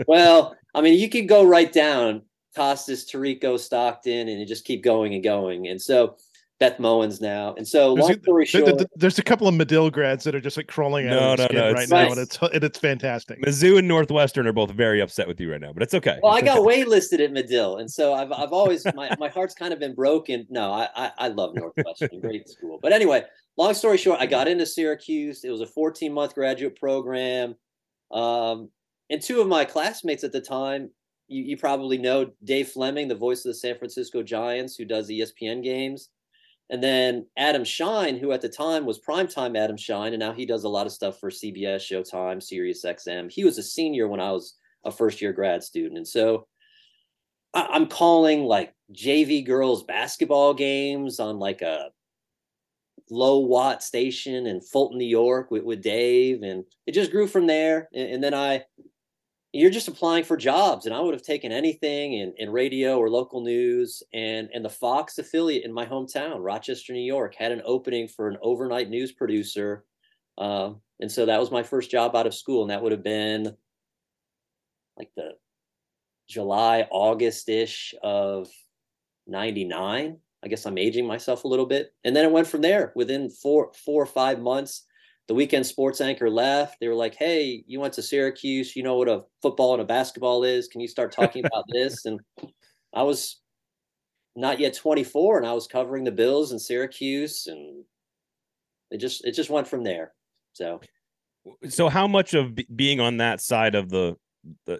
[0.08, 2.22] well, I mean, you could go right down
[2.56, 5.68] Costas, Tirico, Stockton, and you just keep going and going.
[5.68, 6.18] And so
[6.60, 7.56] Beth Mowins now.
[7.58, 10.68] And so long story short, there's a couple of Medill grads that are just like
[10.68, 13.42] crawling out no, of no, no, right now, and it's and it's fantastic.
[13.42, 16.20] Mizzou and Northwestern are both very upset with you right now, but it's okay.
[16.22, 19.72] Well, I got waitlisted at Medill, and so I've I've always my, my heart's kind
[19.72, 20.46] of been broken.
[20.50, 22.78] No, I I, I love Northwestern, great school.
[22.82, 23.24] But anyway,
[23.60, 25.44] long story short, I got into Syracuse.
[25.44, 27.56] It was a 14 month graduate program.
[28.12, 28.70] Um,
[29.10, 30.90] and two of my classmates at the time
[31.28, 35.10] you, you probably know Dave Fleming, the voice of the San Francisco Giants, who does
[35.10, 36.10] ESPN games.
[36.72, 40.46] And then Adam Schein, who at the time was primetime Adam Schein, and now he
[40.46, 43.32] does a lot of stuff for CBS, Showtime, Sirius XM.
[43.32, 45.98] He was a senior when I was a first year grad student.
[45.98, 46.48] And so
[47.54, 51.90] I- I'm calling like JV girls basketball games on like a
[53.12, 56.44] low watt station in Fulton, New York with, with Dave.
[56.44, 57.90] And it just grew from there.
[57.94, 58.64] And, and then I
[59.52, 63.10] you're just applying for jobs and i would have taken anything in, in radio or
[63.10, 67.62] local news and and the fox affiliate in my hometown rochester new york had an
[67.66, 69.84] opening for an overnight news producer
[70.38, 73.04] um, and so that was my first job out of school and that would have
[73.04, 73.56] been
[74.98, 75.32] like the
[76.30, 78.48] july august-ish of
[79.26, 82.92] 99 i guess i'm aging myself a little bit and then it went from there
[82.96, 84.86] within four four or five months
[85.30, 86.80] the weekend sports anchor left.
[86.80, 88.76] They were like, "Hey, you went to Syracuse.
[88.76, 90.68] You know what a football and a basketball is.
[90.68, 92.20] Can you start talking about this?" And
[92.96, 93.40] I was
[94.36, 97.86] not yet 24, and I was covering the Bills in Syracuse, and
[98.90, 100.14] it just it just went from there.
[100.54, 100.82] So,
[101.68, 104.18] so how much of being on that side of the,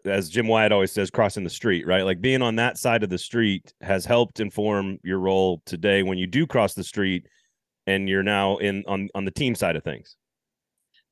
[0.06, 2.04] as Jim Wyatt always says, crossing the street, right?
[2.04, 6.18] Like being on that side of the street has helped inform your role today when
[6.18, 7.28] you do cross the street
[7.88, 10.16] and you're now in on on the team side of things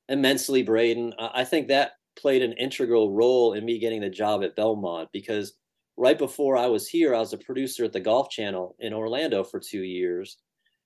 [0.10, 1.14] immensely, Braden.
[1.20, 5.54] I think that played an integral role in me getting the job at Belmont because
[5.98, 9.44] right before I was here, I was a producer at the Golf Channel in Orlando
[9.44, 10.38] for two years.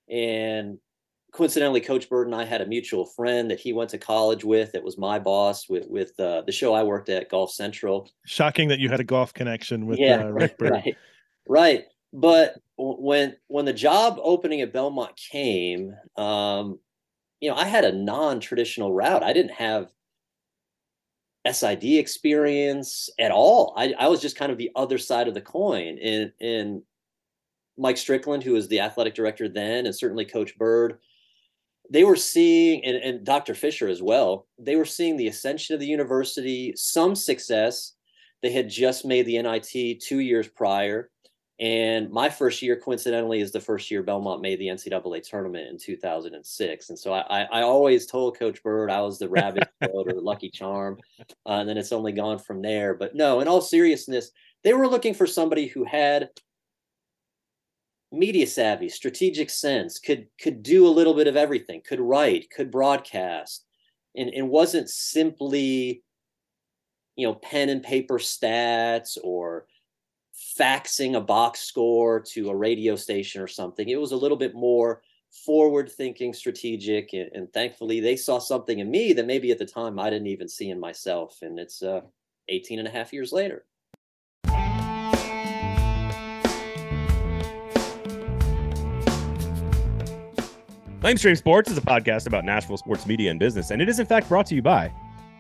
[0.09, 0.77] And
[1.31, 4.71] coincidentally, Coach Byrd and I had a mutual friend that he went to college with
[4.73, 8.09] that was my boss with, with uh, the show I worked at, Golf Central.
[8.25, 10.71] Shocking that you had a golf connection with yeah, uh, Rick Byrd.
[10.71, 10.97] Right,
[11.47, 11.85] right.
[12.13, 16.79] But when when the job opening at Belmont came, um,
[17.39, 19.23] you know, I had a non-traditional route.
[19.23, 19.91] I didn't have
[21.49, 23.73] SID experience at all.
[23.77, 25.97] I, I was just kind of the other side of the coin.
[25.99, 26.81] And and
[27.77, 30.99] Mike Strickland, who was the athletic director then, and certainly Coach Byrd,
[31.91, 33.53] they were seeing, and, and Dr.
[33.53, 37.93] Fisher as well, they were seeing the ascension of the university, some success.
[38.41, 41.09] They had just made the NIT two years prior.
[41.59, 45.77] And my first year, coincidentally, is the first year Belmont made the NCAA tournament in
[45.77, 46.89] 2006.
[46.89, 50.49] And so I, I always told Coach Byrd I was the rabbit or the lucky
[50.49, 50.97] charm.
[51.45, 52.93] Uh, and then it's only gone from there.
[52.93, 54.31] But no, in all seriousness,
[54.63, 56.29] they were looking for somebody who had
[58.11, 62.71] media savvy, strategic sense, could could do a little bit of everything, could write, could
[62.71, 63.65] broadcast,
[64.15, 66.03] and, and wasn't simply,
[67.15, 69.65] you know, pen and paper stats or
[70.59, 73.87] faxing a box score to a radio station or something.
[73.87, 75.01] It was a little bit more
[75.45, 77.13] forward thinking, strategic.
[77.13, 80.27] And, and, thankfully, they saw something in me that maybe at the time I didn't
[80.27, 81.39] even see in myself.
[81.41, 82.01] And it's uh,
[82.49, 83.65] 18 and a half years later.
[91.01, 94.05] Lamestream Sports is a podcast about Nashville sports media and business, and it is in
[94.05, 94.93] fact brought to you by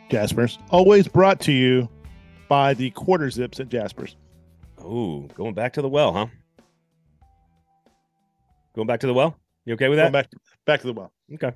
[0.09, 0.57] Jaspers.
[0.71, 1.87] Always brought to you
[2.49, 4.15] by the quarter zips at Jaspers.
[4.79, 6.25] Oh, going back to the well, huh?
[8.73, 9.37] Going back to the well?
[9.65, 10.05] You okay with that?
[10.05, 10.31] Going back,
[10.65, 11.13] back to the well.
[11.35, 11.51] Okay.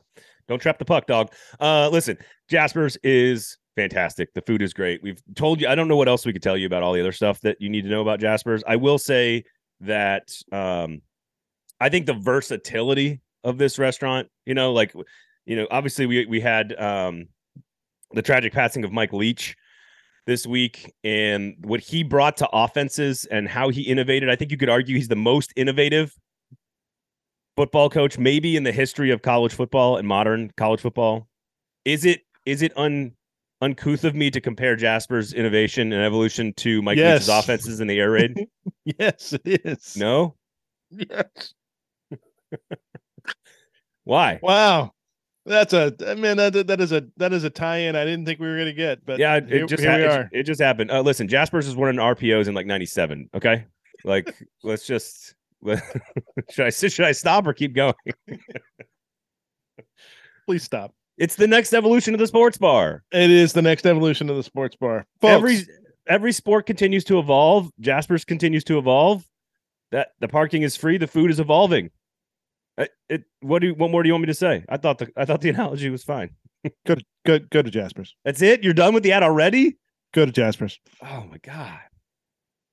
[0.47, 1.31] Don't trap the puck, dog.
[1.59, 2.15] Uh, listen,
[2.47, 4.31] Jaspers is fantastic.
[4.35, 5.01] The food is great.
[5.01, 5.67] We've told you.
[5.67, 7.59] I don't know what else we could tell you about all the other stuff that
[7.59, 8.63] you need to know about Jasper's.
[8.67, 9.45] I will say
[9.79, 11.01] that um,
[11.81, 14.27] I think the versatility of this restaurant.
[14.45, 14.93] You know, like
[15.45, 17.27] you know, obviously we we had um,
[18.12, 19.55] the tragic passing of Mike Leach
[20.25, 24.29] this week and what he brought to offenses and how he innovated.
[24.29, 26.13] I think you could argue he's the most innovative
[27.55, 31.27] football coach maybe in the history of college football and modern college football.
[31.86, 33.13] Is it is it un
[33.62, 37.27] uncouth of me to compare Jasper's innovation and evolution to Mike yes.
[37.27, 38.47] Leach's offenses in the air raid?
[38.99, 39.95] yes, it is.
[39.95, 40.36] No?
[40.89, 41.53] Yes.
[44.05, 44.39] Why?
[44.41, 44.93] Wow.
[45.45, 46.37] That's a man.
[46.37, 47.95] That that is a that is a tie-in.
[47.95, 50.03] I didn't think we were gonna get, but yeah, it here, just here ha- we
[50.05, 50.21] are.
[50.21, 50.89] It, it, just happened.
[50.89, 53.29] Uh, listen, Jasper's is winning RPOs in like '97.
[53.35, 53.63] Okay,
[54.03, 55.35] like let's just
[56.49, 57.93] should I should I stop or keep going?
[60.47, 60.95] Please stop.
[61.17, 63.03] It's the next evolution of the sports bar.
[63.11, 65.05] It is the next evolution of the sports bar.
[65.21, 65.59] Folks, every
[66.07, 67.69] every sport continues to evolve.
[67.79, 69.23] Jasper's continues to evolve.
[69.91, 70.97] That the parking is free.
[70.97, 71.91] The food is evolving.
[72.77, 74.65] It, it, what do you, what more do you want me to say?
[74.67, 76.31] I thought the I thought the analogy was fine.
[76.85, 78.15] go to go go to Jasper's.
[78.25, 78.63] That's it.
[78.63, 79.77] You're done with the ad already.
[80.13, 80.79] Go to Jasper's.
[81.01, 81.79] Oh my god,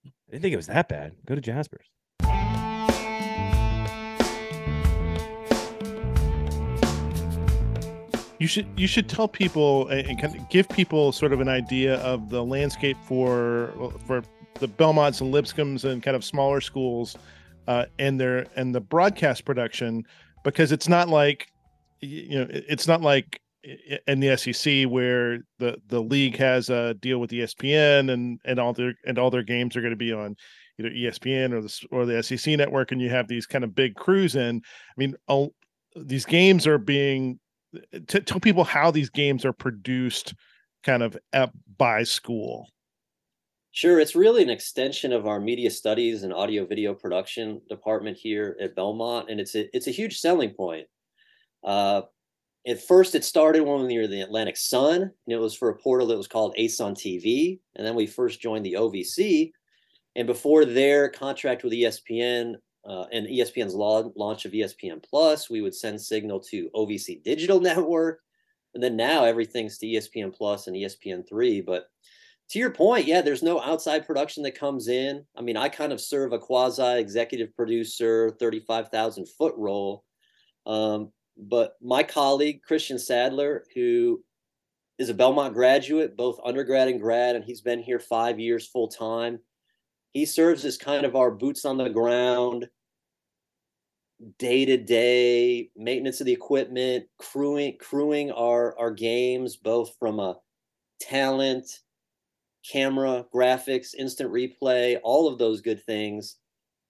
[0.04, 1.12] I didn't think it was that bad.
[1.26, 1.86] Go to Jasper's.
[8.40, 11.98] You should you should tell people and kind of give people sort of an idea
[11.98, 13.72] of the landscape for
[14.04, 14.24] for
[14.58, 17.16] the Belmonts and Lipscombs and kind of smaller schools
[17.66, 20.04] uh, and their and the broadcast production
[20.44, 21.48] because it's not like
[22.00, 23.40] you know it's not like
[24.08, 28.72] in the SEC where the the league has a deal with ESPN and and all
[28.72, 30.36] their and all their games are going to be on
[30.78, 33.94] either ESPN or the or the SEC network and you have these kind of big
[33.94, 34.56] crews in.
[34.56, 35.54] I mean, all,
[35.94, 37.38] these games are being
[38.08, 40.34] to tell people how these games are produced
[40.82, 42.68] kind of at, by school
[43.74, 48.54] Sure, it's really an extension of our media studies and audio video production department here
[48.60, 50.86] at Belmont, and it's a it's a huge selling point.
[51.64, 52.02] Uh,
[52.66, 55.78] at first, it started when we were the Atlantic Sun, and it was for a
[55.78, 59.52] portal that was called ASUN TV, and then we first joined the OVC,
[60.16, 62.56] and before their contract with ESPN
[62.86, 68.20] uh, and ESPN's launch of ESPN Plus, we would send signal to OVC Digital Network,
[68.74, 71.86] and then now everything's to ESPN Plus and ESPN three, but
[72.52, 75.24] to your point, yeah, there's no outside production that comes in.
[75.34, 80.04] I mean, I kind of serve a quasi executive producer, 35,000 foot role.
[80.66, 84.22] Um, but my colleague, Christian Sadler, who
[84.98, 88.88] is a Belmont graduate, both undergrad and grad, and he's been here five years full
[88.88, 89.38] time.
[90.12, 92.68] He serves as kind of our boots on the ground,
[94.38, 100.36] day to day maintenance of the equipment, crewing crewing our our games, both from a
[101.00, 101.66] talent
[102.70, 106.36] camera, graphics, instant replay, all of those good things.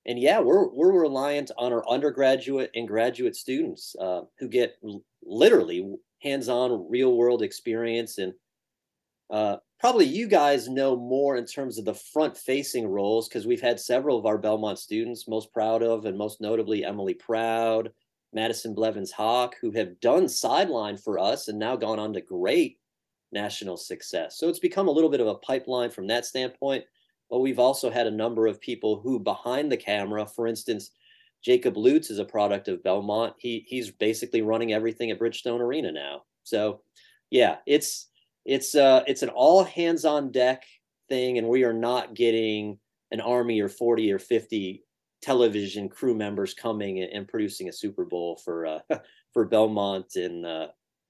[0.07, 4.77] And yeah, we're we're reliant on our undergraduate and graduate students uh, who get
[5.23, 8.19] literally hands-on, real-world experience.
[8.19, 8.33] And
[9.31, 13.79] uh, probably you guys know more in terms of the front-facing roles because we've had
[13.79, 17.91] several of our Belmont students, most proud of, and most notably Emily Proud,
[18.33, 22.79] Madison Blevins Hawk, who have done sideline for us and now gone on to great
[23.33, 24.39] national success.
[24.39, 26.85] So it's become a little bit of a pipeline from that standpoint.
[27.31, 30.91] But we've also had a number of people who behind the camera, for instance,
[31.43, 33.35] Jacob Lutz is a product of Belmont.
[33.39, 36.23] He he's basically running everything at Bridgestone Arena now.
[36.45, 36.83] So
[37.31, 38.09] yeah, it's
[38.45, 40.65] it's uh it's an all hands on deck
[41.09, 42.79] thing, and we are not getting
[43.11, 44.85] an army or 40 or 50
[45.21, 48.81] television crew members coming and, producing a Super Bowl for uh
[49.33, 50.69] for Belmont and uh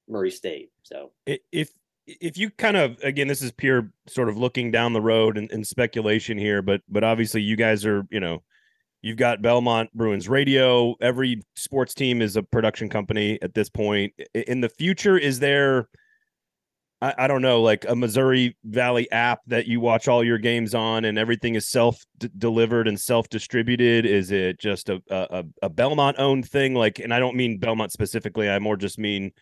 [0.09, 0.71] Murray State.
[0.83, 1.71] So if
[2.07, 5.51] if you kind of again this is pure sort of looking down the road and,
[5.53, 8.43] and, speculation here but but obviously you guys are you know
[9.03, 10.95] you've got belmont bruins radio.
[11.01, 14.15] Every sports team is a production company at this point.
[14.35, 15.89] In the future is there
[17.01, 20.75] i, I don't know like a missouri valley app that you watch all your games
[20.75, 22.05] on and everything is self
[22.39, 26.75] delivered and self distributed is it just a, a a belmont owned thing?
[26.75, 29.33] Like and i don't mean belmont specifically i more just mean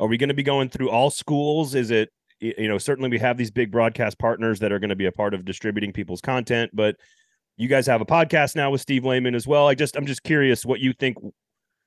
[0.00, 1.74] are we going to be going through all schools?
[1.74, 4.96] Is it you know certainly we have these big broadcast partners that are going to
[4.96, 6.96] be a part of distributing people's content, but
[7.56, 9.68] you guys have a podcast now with Steve Lehman as well.
[9.68, 11.18] I just I'm just curious what you think.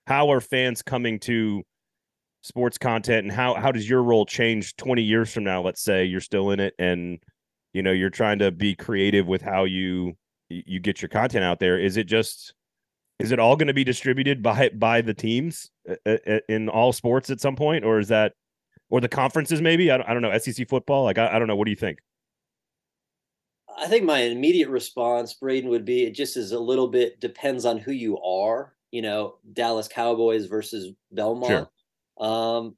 [0.05, 1.63] How are fans coming to
[2.43, 5.61] sports content, and how how does your role change 20 years from now?
[5.61, 7.19] Let's say you're still in it, and
[7.73, 10.13] you know you're trying to be creative with how you
[10.49, 11.79] you get your content out there.
[11.79, 12.53] Is it just
[13.19, 16.69] is it all going to be distributed by by the teams uh, uh, uh, in
[16.69, 18.33] all sports at some point, or is that
[18.89, 19.91] or the conferences maybe?
[19.91, 21.77] I don't, I don't know sec football like I, I don't know what do you
[21.77, 21.99] think?
[23.77, 27.65] I think my immediate response braden would be it just is a little bit depends
[27.65, 31.67] on who you are you know dallas cowboys versus belmont.
[32.17, 32.27] Sure.
[32.27, 32.75] um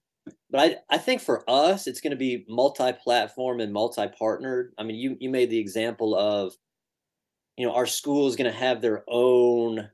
[0.49, 4.73] but I, I think for us it's going to be multi-platform and multi-partnered.
[4.77, 6.53] I mean you you made the example of
[7.57, 9.89] you know our school is going to have their own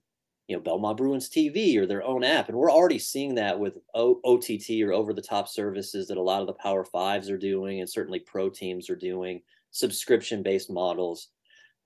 [0.51, 3.77] you know Belmont Bruins TV or their own app, and we're already seeing that with
[3.95, 7.37] o- OTT or over the top services that a lot of the Power Fives are
[7.37, 9.41] doing, and certainly pro teams are doing
[9.71, 11.29] subscription based models.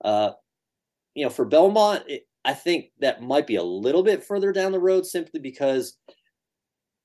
[0.04, 0.32] Uh,
[1.14, 4.72] you know, for Belmont, it, I think that might be a little bit further down
[4.72, 5.96] the road, simply because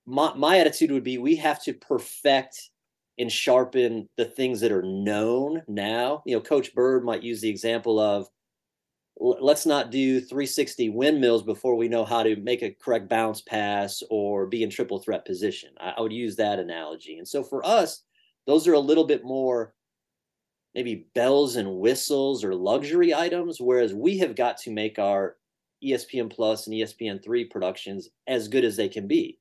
[0.07, 2.71] my my attitude would be we have to perfect
[3.19, 6.23] and sharpen the things that are known now.
[6.25, 8.27] You know, Coach Byrd might use the example of
[9.21, 14.01] let's not do 360 windmills before we know how to make a correct bounce pass
[14.09, 15.69] or be in triple threat position.
[15.79, 17.19] I, I, would use that analogy.
[17.19, 18.03] And so for us,
[18.47, 19.75] those are a little bit more
[20.73, 25.35] maybe bells and whistles or luxury items, whereas we have got to make our
[25.83, 29.37] ESPN Plus and ESPN3 productions as good as they can be.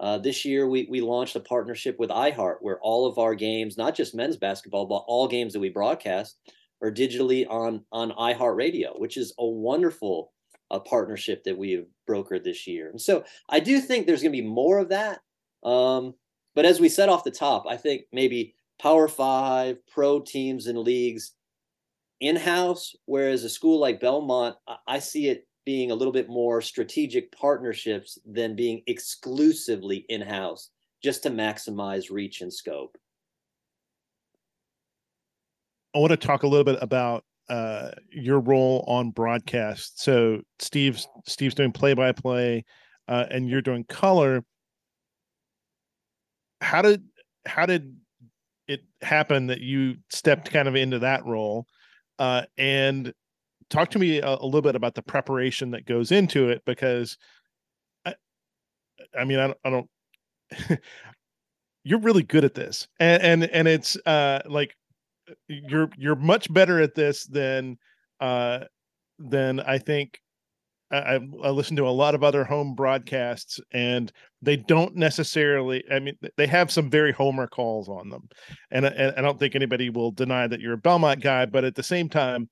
[0.00, 3.78] Uh, this year, we, we launched a partnership with iHeart where all of our games,
[3.78, 6.36] not just men's basketball, but all games that we broadcast,
[6.82, 10.32] or digitally on on iHeartRadio, which is a wonderful
[10.70, 12.90] uh, partnership that we have brokered this year.
[12.90, 15.20] And so I do think there's going to be more of that.
[15.62, 16.14] Um,
[16.54, 20.78] but as we said off the top, I think maybe Power Five, pro teams and
[20.78, 21.32] leagues
[22.20, 24.56] in house, whereas a school like Belmont,
[24.86, 30.70] I see it being a little bit more strategic partnerships than being exclusively in house
[31.02, 32.96] just to maximize reach and scope.
[35.94, 40.02] I want to talk a little bit about uh, your role on broadcast.
[40.02, 42.64] So Steve's Steve's doing play by play,
[43.08, 44.42] and you're doing color.
[46.60, 47.02] How did
[47.46, 47.96] how did
[48.68, 51.66] it happen that you stepped kind of into that role?
[52.18, 53.12] Uh, and
[53.68, 57.16] talk to me a, a, little bit about the preparation that goes into it because
[58.04, 58.14] I,
[59.18, 59.90] I mean I don't, I don't
[61.84, 64.76] you're really good at this and and, and it's uh like
[65.48, 67.76] you're you're much better at this than
[68.20, 68.60] uh
[69.18, 70.20] than I think
[70.90, 74.12] I, I listen to a lot of other home broadcasts and
[74.42, 78.28] they don't necessarily i mean they have some very homer calls on them.
[78.70, 81.74] And, and i don't think anybody will deny that you're a belmont guy but at
[81.74, 82.48] the same time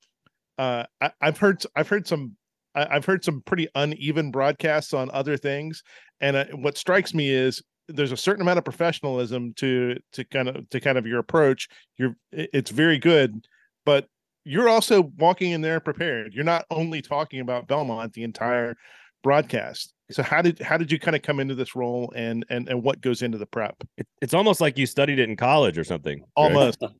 [0.57, 2.35] uh, I, have heard i've heard some
[2.75, 5.83] I, have heard some pretty uneven broadcasts on other things.
[6.19, 10.47] And uh, what strikes me is there's a certain amount of professionalism to to kind
[10.47, 11.67] of to kind of your approach.
[11.97, 13.45] You're it's very good
[13.85, 14.07] but
[14.43, 16.33] you're also walking in there prepared.
[16.33, 18.75] You're not only talking about belmont the entire
[19.23, 19.93] broadcast.
[20.09, 22.83] So how did how did you kind of come into this role and and and
[22.83, 23.75] what goes into the prep?
[23.97, 26.83] It, it's almost like you studied it in college or something almost.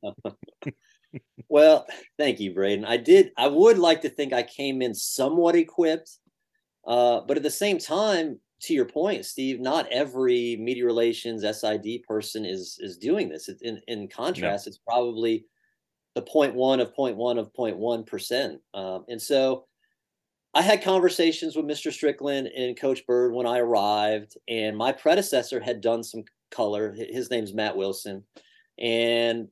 [1.49, 1.85] Well
[2.17, 2.85] thank you braden.
[2.85, 6.09] I did i would like to think i came in somewhat equipped
[6.87, 12.03] uh, but at the same time to your point, Steve, not every media relations SID
[12.07, 13.49] person is is doing this.
[13.61, 14.69] In in contrast, no.
[14.69, 15.45] it's probably
[16.13, 18.61] the point one of point one of point one percent.
[18.73, 19.65] Um, and so,
[20.53, 21.91] I had conversations with Mr.
[21.91, 26.93] Strickland and Coach Byrd when I arrived, and my predecessor had done some color.
[26.93, 28.23] His name's Matt Wilson,
[28.77, 29.47] and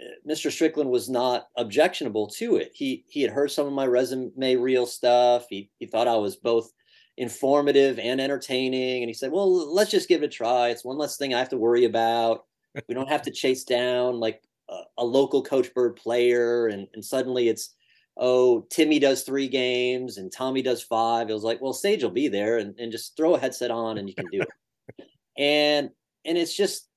[0.00, 0.50] uh, Mr.
[0.50, 2.70] Strickland was not objectionable to it.
[2.74, 5.46] He he had heard some of my resume reel stuff.
[5.50, 6.72] He he thought I was both
[7.16, 9.02] informative and entertaining.
[9.02, 10.68] And he said, well, let's just give it a try.
[10.68, 12.44] It's one less thing I have to worry about.
[12.88, 16.66] We don't have to chase down like a, a local coach Byrd player.
[16.66, 17.74] And, and suddenly it's,
[18.16, 21.28] oh, Timmy does three games and Tommy does five.
[21.28, 23.98] It was like, well, Sage will be there and, and just throw a headset on
[23.98, 25.06] and you can do it.
[25.38, 25.90] and,
[26.24, 26.88] and it's just,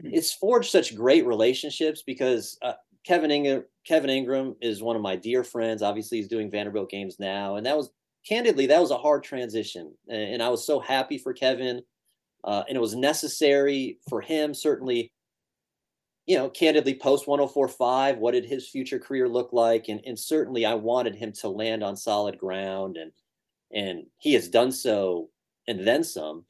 [0.00, 5.16] it's forged such great relationships because uh, Kevin Ingram, Kevin Ingram is one of my
[5.16, 5.82] dear friends.
[5.82, 7.90] Obviously, he's doing Vanderbilt games now, and that was
[8.26, 9.94] candidly, that was a hard transition.
[10.08, 11.82] And I was so happy for Kevin.
[12.44, 15.12] Uh, and it was necessary for him, certainly,
[16.26, 19.88] you know, candidly, post 1045, what did his future career look like?
[19.88, 22.96] And, and certainly I wanted him to land on solid ground.
[22.96, 23.12] And,
[23.74, 25.30] and he has done so
[25.66, 26.44] and then some.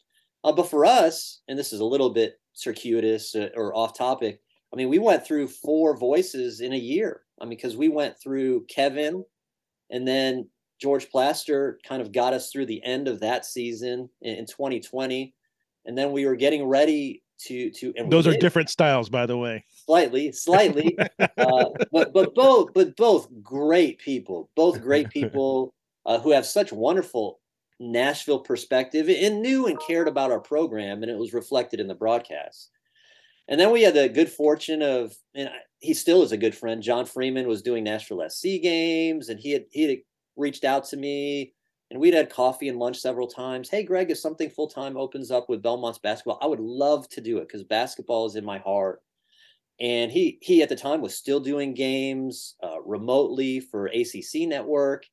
[0.44, 4.40] Uh, but for us, and this is a little bit circuitous uh, or off topic,
[4.72, 7.22] I mean, we went through four voices in a year.
[7.40, 9.24] I mean, because we went through Kevin
[9.90, 10.48] and then
[10.80, 15.34] George Plaster kind of got us through the end of that season in, in 2020,
[15.84, 17.92] and then we were getting ready to to.
[18.08, 19.64] Those are different styles, by the way.
[19.86, 25.74] Slightly, slightly, uh, but but both but both great people, both great people
[26.06, 27.40] uh, who have such wonderful
[27.80, 31.94] Nashville perspective and knew and cared about our program, and it was reflected in the
[31.94, 32.70] broadcast.
[33.48, 35.48] And then we had the good fortune of, and
[35.80, 36.82] he still is a good friend.
[36.82, 39.98] John Freeman was doing Nashville SC games, and he had he had
[40.38, 41.52] reached out to me,
[41.90, 43.68] and we'd had coffee and lunch several times.
[43.68, 47.20] Hey, Greg, if something full time opens up with Belmont's basketball, I would love to
[47.20, 49.00] do it because basketball is in my heart.
[49.80, 55.04] And he he at the time was still doing games uh, remotely for ACC Network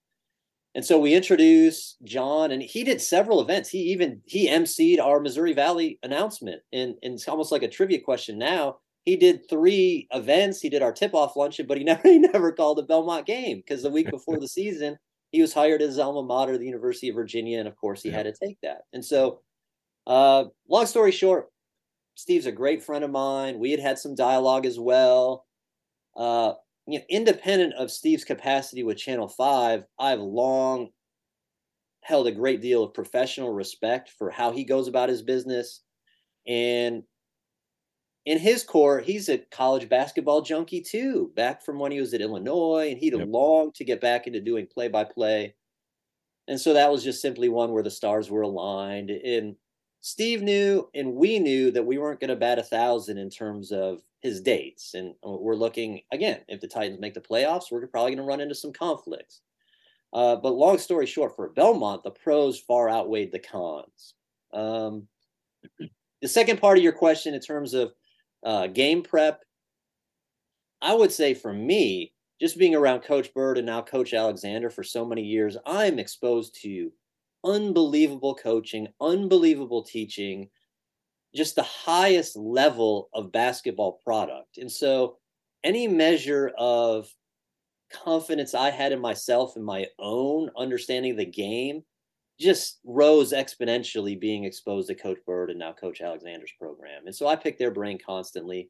[0.76, 3.69] and so we introduced John, and he did several events.
[3.69, 8.01] He even he emceed our Missouri Valley announcement, and, and it's almost like a trivia
[8.01, 8.80] question now.
[9.05, 10.59] He did three events.
[10.59, 13.84] He did our tip-off luncheon, but he never he never called a Belmont game because
[13.84, 14.97] the week before the season,
[15.32, 18.09] he was hired at his alma mater, the University of Virginia, and of course he
[18.09, 18.17] yeah.
[18.17, 18.82] had to take that.
[18.93, 19.41] And so,
[20.07, 21.47] uh, long story short,
[22.15, 23.59] Steve's a great friend of mine.
[23.59, 25.45] We had had some dialogue as well.
[26.15, 26.53] Uh,
[26.88, 30.89] you know, independent of Steve's capacity with Channel 5, I've long
[32.01, 35.82] held a great deal of professional respect for how he goes about his business.
[36.47, 37.03] And
[38.26, 42.21] in his core, he's a college basketball junkie too, back from when he was at
[42.21, 43.28] Illinois, and he'd yep.
[43.30, 45.55] longed to get back into doing play by play.
[46.47, 49.09] And so that was just simply one where the stars were aligned.
[49.09, 49.55] And
[50.01, 53.71] Steve knew, and we knew that we weren't going to bat a thousand in terms
[53.71, 54.93] of his dates.
[54.95, 58.30] And uh, we're looking again, if the Titans make the playoffs, we're probably going to
[58.30, 59.41] run into some conflicts.
[60.13, 64.13] Uh, but long story short, for Belmont, the pros far outweighed the cons.
[64.53, 65.07] Um,
[66.21, 67.91] the second part of your question, in terms of
[68.46, 69.41] uh, game prep,
[70.82, 74.84] I would say for me, just being around Coach Byrd and now Coach Alexander for
[74.84, 76.91] so many years, I'm exposed to
[77.43, 80.50] unbelievable coaching, unbelievable teaching,
[81.34, 84.58] just the highest level of basketball product.
[84.58, 85.18] And so
[85.64, 87.10] any measure of
[87.91, 91.84] confidence I had in myself and my own understanding of the game
[92.40, 97.06] just rose exponentially being exposed to Coach Byrd and now Coach Alexander's program.
[97.06, 98.70] And so I pick their brain constantly.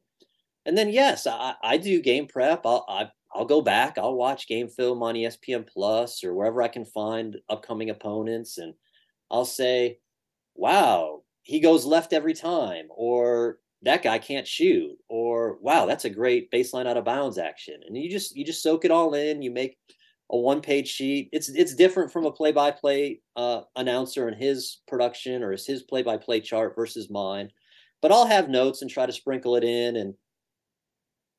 [0.66, 2.64] And then yes, I, I do game prep.
[2.64, 3.98] I'll I, I'll go back.
[3.98, 8.74] I'll watch game film on ESPN Plus or wherever I can find upcoming opponents, and
[9.30, 9.98] I'll say,
[10.54, 16.10] "Wow, he goes left every time," or "That guy can't shoot," or "Wow, that's a
[16.10, 19.42] great baseline out of bounds action." And you just you just soak it all in.
[19.42, 19.78] You make
[20.30, 21.28] a one page sheet.
[21.32, 23.20] It's it's different from a play by play
[23.76, 27.50] announcer and his production or his play by play chart versus mine.
[28.02, 30.14] But I'll have notes and try to sprinkle it in and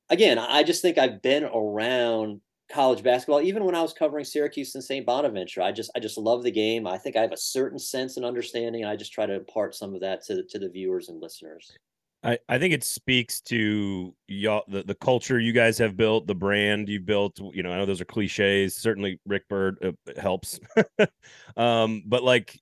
[0.10, 4.76] again, I just think I've been around college basketball even when I was covering Syracuse
[4.76, 5.06] and St.
[5.06, 5.62] Bonaventure.
[5.62, 6.88] I just I just love the game.
[6.88, 9.76] I think I have a certain sense and understanding and I just try to impart
[9.76, 11.72] some of that to to the viewers and listeners.
[12.28, 16.36] I, I think it speaks to y'all the, the culture you guys have built, the
[16.36, 17.40] brand you built.
[17.54, 18.76] You know, I know those are cliches.
[18.76, 20.60] Certainly, Rick Byrd uh, helps,
[21.58, 22.60] um, but like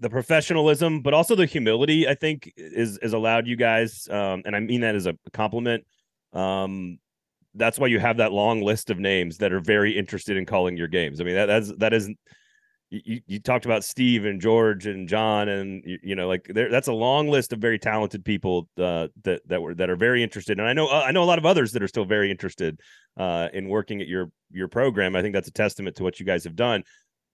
[0.00, 2.08] the professionalism, but also the humility.
[2.08, 5.84] I think is is allowed you guys, um, and I mean that as a compliment
[6.34, 6.98] um,
[7.54, 10.76] that's why you have that long list of names that are very interested in calling
[10.76, 11.20] your games.
[11.20, 12.18] I mean, that that's that isn't.
[13.04, 16.88] You, you talked about Steve and George and John and you, you know like that's
[16.88, 20.58] a long list of very talented people uh, that that were that are very interested.
[20.58, 22.80] And I know uh, I know a lot of others that are still very interested
[23.16, 25.16] uh, in working at your your program.
[25.16, 26.84] I think that's a testament to what you guys have done.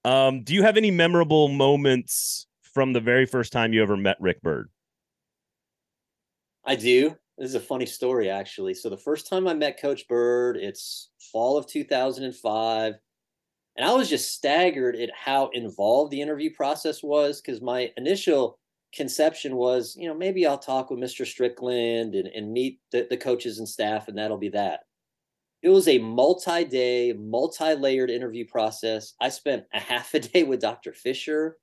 [0.03, 4.17] Um, do you have any memorable moments from the very first time you ever met
[4.19, 4.69] Rick Byrd?
[6.65, 7.15] I do.
[7.37, 8.73] This is a funny story, actually.
[8.73, 12.93] So the first time I met Coach Byrd it's fall of 2005.
[13.77, 18.59] And I was just staggered at how involved the interview process was because my initial
[18.93, 21.25] conception was, you know, maybe I'll talk with Mr.
[21.25, 24.81] Strickland and, and meet the, the coaches and staff, and that'll be that.
[25.61, 29.13] It was a multi day, multi layered interview process.
[29.21, 30.93] I spent a half a day with Dr.
[30.93, 31.57] Fisher.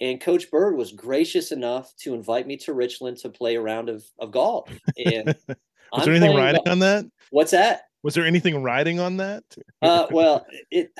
[0.00, 3.88] And Coach Bird was gracious enough to invite me to Richland to play a round
[3.88, 4.70] of, of golf.
[4.96, 5.56] And was
[5.92, 6.68] I'm there anything riding golf.
[6.68, 7.04] on that?
[7.30, 7.82] What's that?
[8.02, 9.44] Was there anything riding on that?
[9.82, 10.90] Uh, well, it.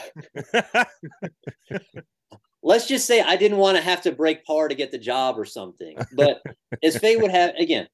[2.63, 5.39] let's just say I didn't want to have to break par to get the job
[5.39, 5.97] or something.
[6.13, 6.43] But
[6.83, 7.89] as fate would have, again,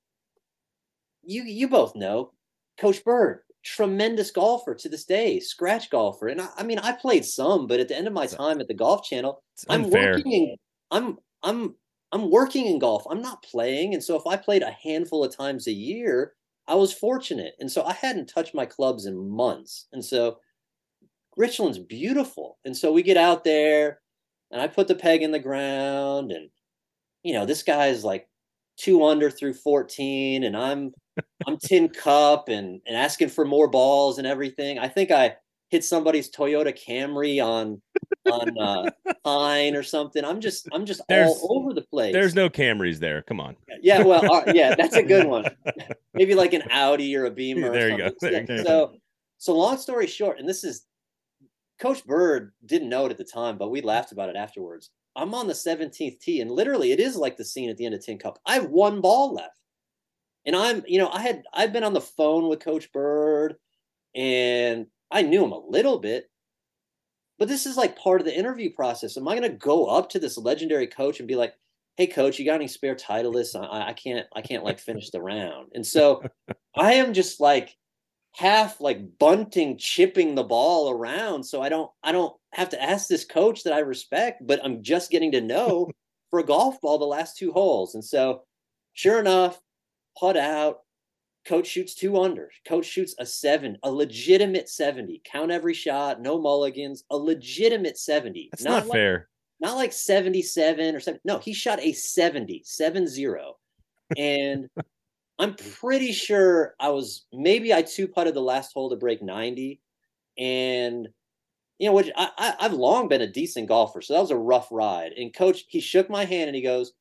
[1.23, 2.33] you you both know,
[2.79, 6.29] Coach Byrd, tremendous golfer to this day, scratch golfer.
[6.29, 8.69] And I, I, mean, I played some, but at the end of my time at
[8.69, 10.57] the Golf Channel, I'm working in
[10.91, 11.75] I'm I'm
[12.13, 13.05] I'm working in golf.
[13.11, 13.95] I'm not playing.
[13.95, 16.35] And so if I played a handful of times a year,
[16.67, 17.55] I was fortunate.
[17.61, 19.87] And so I hadn't touched my clubs in months.
[19.93, 20.39] And so
[21.37, 22.59] Richland's beautiful.
[22.65, 24.01] And so we get out there
[24.51, 26.49] and I put the peg in the ground and
[27.23, 28.29] you know, this guy's like
[28.77, 30.93] two under through 14 and I'm
[31.47, 34.79] I'm tin cup and and asking for more balls and everything.
[34.79, 35.37] I think I
[35.75, 37.83] hit somebody's Toyota Camry on
[38.31, 38.91] on uh,
[39.25, 40.25] Pine or something.
[40.25, 42.13] I'm just I'm just there's, all over the place.
[42.13, 43.23] There's no Camrys there.
[43.23, 43.57] Come on.
[43.83, 45.47] Yeah, well, uh, yeah, that's a good one.
[46.15, 47.73] Maybe like an Audi or a Beamer.
[47.73, 48.11] There you go.
[48.21, 48.93] There yeah, you so, go.
[49.39, 50.87] so long story short, and this is
[51.81, 54.91] Coach Byrd didn't know it at the time, but we laughed about it afterwards.
[55.17, 57.97] I'm on the 17th tee, and literally, it is like the scene at the end
[57.97, 58.39] of Tin Cup.
[58.47, 59.59] I have one ball left,
[60.47, 63.57] and I'm, you know, I had I've been on the phone with Coach Byrd,
[64.15, 66.31] and I knew him a little bit,
[67.39, 69.17] but this is like part of the interview process.
[69.17, 71.55] Am I going to go up to this legendary coach and be like,
[71.97, 73.55] "Hey, coach, you got any spare titleists?
[73.61, 76.23] I, I can't, I can't like finish the round." And so
[76.77, 77.77] I am just like
[78.35, 83.09] half like bunting, chipping the ball around, so I don't, I don't have to ask
[83.09, 85.91] this coach that I respect, but I'm just getting to know
[86.31, 87.95] for a golf ball the last two holes.
[87.95, 88.43] And so,
[88.95, 89.61] sure enough,
[90.19, 90.81] putt out,
[91.47, 92.51] Coach shoots two under.
[92.67, 95.21] Coach shoots a seven, a legitimate 70.
[95.25, 98.49] Count every shot, no mulligans, a legitimate 70.
[98.51, 99.29] That's not, not like, fair.
[99.61, 101.21] Not like 77 or 7.
[101.25, 103.57] No, he shot a 70, 7 0.
[104.17, 104.69] And
[105.39, 109.81] I'm pretty sure I was maybe I two putted the last hole to break 90.
[110.39, 111.09] And
[111.79, 114.37] you know, which I, I I've long been a decent golfer, so that was a
[114.37, 115.13] rough ride.
[115.13, 116.93] And coach, he shook my hand and he goes,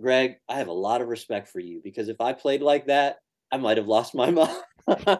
[0.00, 3.18] Greg, I have a lot of respect for you because if I played like that,
[3.50, 4.56] I might have lost my mind.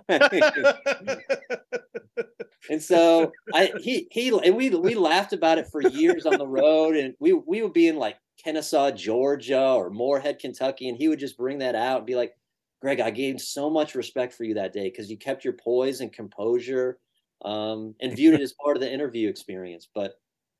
[2.71, 6.47] and so I he he and we we laughed about it for years on the
[6.47, 11.09] road, and we we would be in like Kennesaw, Georgia, or Morehead, Kentucky, and he
[11.09, 12.35] would just bring that out and be like,
[12.81, 16.01] "Greg, I gained so much respect for you that day because you kept your poise
[16.01, 16.99] and composure,
[17.45, 20.15] um, and viewed it as part of the interview experience." But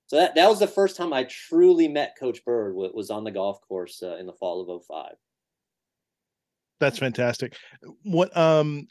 [0.07, 2.75] so that that was the first time I truly met Coach Byrd.
[2.75, 5.15] Was on the golf course uh, in the fall of 05.
[6.81, 7.57] That's fantastic.
[8.05, 8.87] What um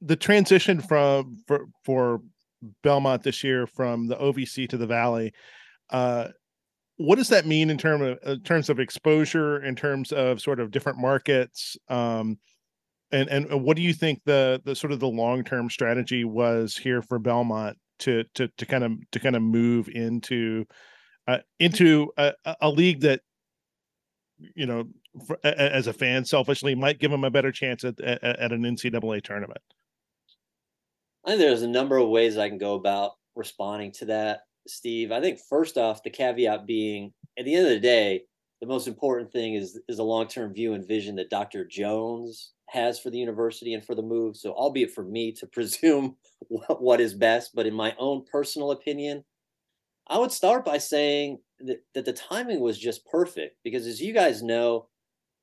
[0.00, 2.20] the transition from for for
[2.82, 5.32] Belmont this year from the OVC to the Valley,
[5.90, 6.28] uh
[6.96, 10.60] what does that mean in terms of in terms of exposure, in terms of sort
[10.60, 11.76] of different markets?
[11.88, 12.38] Um
[13.12, 17.02] and and what do you think the the sort of the long-term strategy was here
[17.02, 20.64] for Belmont to to to kind of to kind of move into
[21.26, 23.20] uh, into a, a league that
[24.54, 24.84] you know
[25.26, 28.62] for, as a fan selfishly might give them a better chance at, at, at an
[28.62, 29.60] ncaa tournament.
[31.24, 35.12] I think there's a number of ways i can go about responding to that steve.
[35.12, 38.22] I think first off the caveat being at the end of the day
[38.60, 43.00] the most important thing is is a long-term view and vision that dr jones has
[43.00, 44.36] for the university and for the move.
[44.36, 46.16] So albeit for me to presume
[46.48, 49.24] what, what is best but in my own personal opinion
[50.08, 54.12] i would start by saying that, that the timing was just perfect because as you
[54.12, 54.86] guys know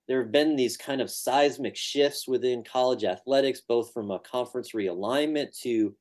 [0.08, 4.72] there have been these kind of seismic shifts within college athletics both from a conference
[4.72, 5.96] realignment to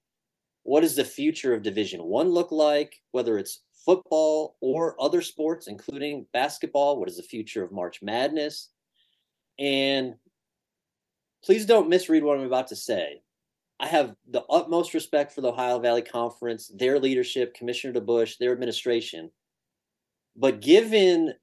[0.62, 5.68] what does the future of division one look like whether it's football or other sports
[5.68, 8.70] including basketball what is the future of march madness?
[9.58, 10.14] And
[11.44, 13.22] please don't misread what i'm about to say.
[13.78, 18.52] I have the utmost respect for the ohio valley conference their leadership commissioner DeBauche their
[18.52, 19.30] administration.
[20.34, 21.34] But given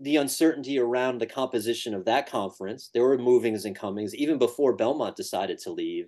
[0.00, 4.72] the uncertainty around the composition of that conference, there were movings and comings even before
[4.72, 6.06] Belmont decided to leave.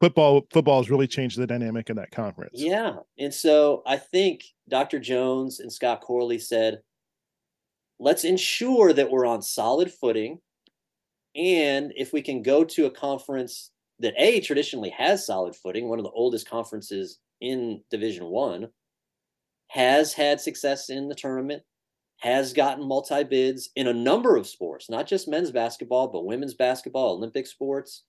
[0.00, 2.54] Football football has really changed the dynamic in that conference.
[2.54, 2.96] Yeah.
[3.18, 4.98] And so I think Dr.
[4.98, 6.80] Jones and Scott Corley said,
[8.00, 10.40] let's ensure that we're on solid footing.
[11.36, 15.98] And if we can go to a conference that A traditionally has solid footing, one
[15.98, 18.68] of the oldest conferences in Division One,
[19.68, 21.62] has had success in the tournament,
[22.22, 26.54] has gotten multi bids in a number of sports, not just men's basketball, but women's
[26.54, 28.04] basketball, Olympic sports.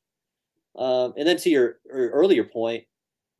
[0.78, 2.84] Um, and then to your earlier point,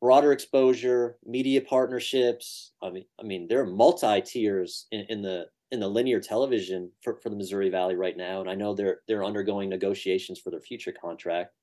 [0.00, 2.72] broader exposure, media partnerships.
[2.82, 6.90] I mean, I mean, there are multi tiers in, in, the in the linear television
[7.02, 10.50] for, for the Missouri Valley right now, and I know they're they're undergoing negotiations for
[10.50, 11.54] their future contract.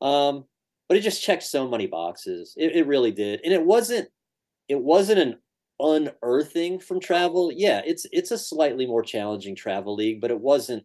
[0.00, 0.46] Um,
[0.88, 2.54] but it just checked so many boxes.
[2.56, 4.08] It, it really did, and it wasn't
[4.68, 5.38] it wasn't an
[5.80, 10.84] unearthing from travel, yeah, it's it's a slightly more challenging travel league, but it wasn't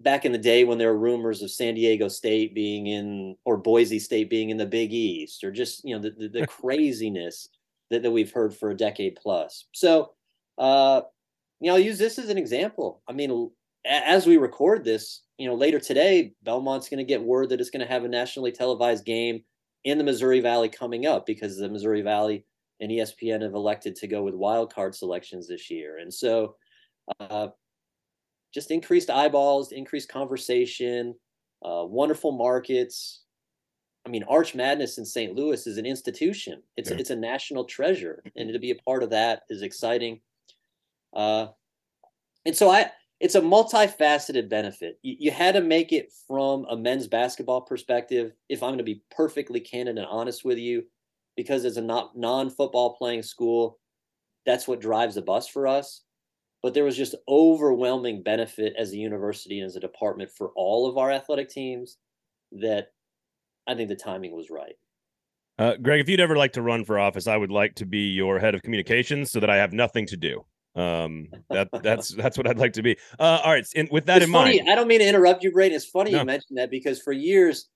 [0.00, 3.56] back in the day when there were rumors of San Diego State being in or
[3.56, 7.48] Boise State being in the Big East or just you know the the, the craziness
[7.90, 9.66] that, that we've heard for a decade plus.
[9.72, 10.12] So,
[10.58, 11.02] uh,
[11.60, 13.02] you know, I'll use this as an example.
[13.08, 13.50] I mean,
[13.84, 17.70] as we record this, you know, later today, Belmont's going to get word that it's
[17.70, 19.42] going to have a nationally televised game
[19.84, 22.44] in the Missouri Valley coming up because the Missouri Valley
[22.80, 25.98] and ESPN have elected to go with wild card selections this year.
[25.98, 26.56] And so
[27.18, 27.48] uh,
[28.52, 31.14] just increased eyeballs, increased conversation,
[31.64, 33.22] uh, wonderful markets.
[34.06, 35.34] I mean, Arch Madness in St.
[35.34, 36.62] Louis is an institution.
[36.76, 36.96] It's yeah.
[36.98, 40.20] it's a national treasure, and to be a part of that is exciting.
[41.14, 41.48] Uh,
[42.46, 44.98] and so I, it's a multifaceted benefit.
[45.02, 48.32] You, you had to make it from a men's basketball perspective.
[48.48, 50.84] If I'm going to be perfectly candid and honest with you,
[51.36, 53.78] because it's a non-football playing school,
[54.46, 56.02] that's what drives the bus for us.
[56.62, 60.88] But there was just overwhelming benefit as a university and as a department for all
[60.88, 61.96] of our athletic teams
[62.52, 62.88] that
[63.66, 64.74] I think the timing was right.
[65.58, 68.10] Uh, Greg, if you'd ever like to run for office, I would like to be
[68.10, 70.44] your head of communications so that I have nothing to do.
[70.74, 72.96] Um, that that's that's what I'd like to be.
[73.18, 73.66] Uh, all right.
[73.76, 75.76] And with that it's in funny, mind, I don't mean to interrupt you, Braden.
[75.76, 76.20] It's funny no.
[76.20, 77.68] you mentioned that because for years.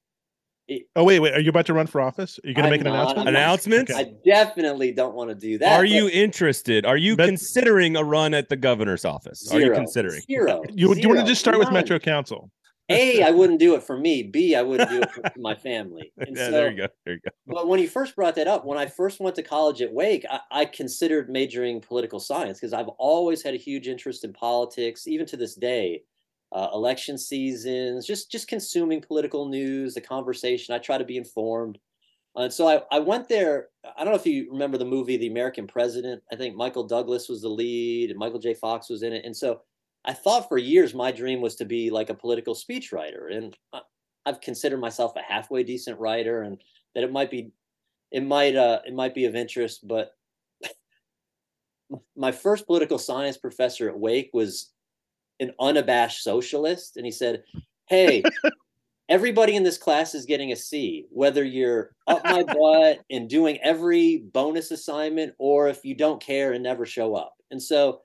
[0.67, 1.35] It, oh wait, wait!
[1.35, 2.39] Are you about to run for office?
[2.43, 3.29] Are you going to make an announcement?
[3.29, 3.95] Announcements?
[3.95, 5.73] I definitely don't want to do that.
[5.73, 6.87] Are you interested?
[6.87, 9.41] Are you but, considering a run at the governor's office?
[9.41, 10.63] Zero, Are you considering zero?
[10.75, 11.67] You, do you want to just start None.
[11.67, 12.51] with Metro Council?
[12.91, 14.23] A, I wouldn't do it for me.
[14.23, 16.13] B, I wouldn't do it for my family.
[16.19, 16.89] And yeah, so, there you go.
[17.05, 17.31] There you go.
[17.47, 20.25] But when you first brought that up, when I first went to college at Wake,
[20.31, 25.07] I, I considered majoring political science because I've always had a huge interest in politics,
[25.07, 26.03] even to this day.
[26.53, 30.73] Uh, election seasons, just just consuming political news, the conversation.
[30.73, 31.79] I try to be informed.
[32.37, 33.69] And so I, I went there.
[33.97, 36.23] I don't know if you remember the movie The American President.
[36.33, 38.55] I think Michael Douglas was the lead and Michael J.
[38.55, 39.25] Fox was in it.
[39.25, 39.61] And so
[40.05, 43.57] I thought for years my dream was to be like a political speechwriter, and
[44.27, 46.61] I've considered myself a halfway decent writer, and
[46.95, 47.53] that it might be,
[48.11, 49.87] it might, uh, it might be of interest.
[49.87, 50.13] But
[52.17, 54.73] my first political science professor at Wake was
[55.41, 57.43] an unabashed socialist, and he said,
[57.87, 58.23] "Hey."
[59.09, 63.59] everybody in this class is getting a C, whether you're up my butt and doing
[63.63, 67.35] every bonus assignment or if you don't care and never show up.
[67.51, 68.01] And so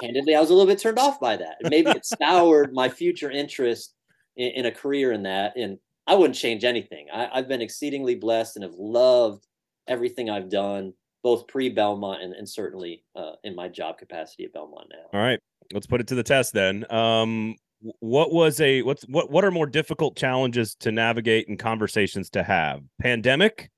[0.00, 1.56] candidly, I was a little bit turned off by that.
[1.62, 3.94] Maybe it soured my future interest
[4.36, 5.56] in, in, a career in that.
[5.56, 7.06] And I wouldn't change anything.
[7.12, 9.46] I, I've been exceedingly blessed and have loved
[9.86, 14.52] everything I've done, both pre Belmont and, and certainly uh, in my job capacity at
[14.52, 15.18] Belmont now.
[15.18, 15.40] All right,
[15.72, 16.90] let's put it to the test then.
[16.92, 17.56] Um,
[18.00, 22.42] what was a what's what what are more difficult challenges to navigate and conversations to
[22.42, 22.80] have?
[23.00, 23.70] Pandemic,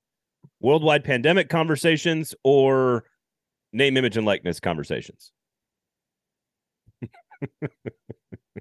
[0.61, 3.05] worldwide pandemic conversations, or
[3.73, 5.33] name, image, and likeness conversations?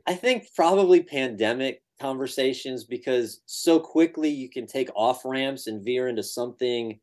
[0.07, 6.07] I think probably pandemic conversations because so quickly you can take off ramps and veer
[6.07, 6.99] into something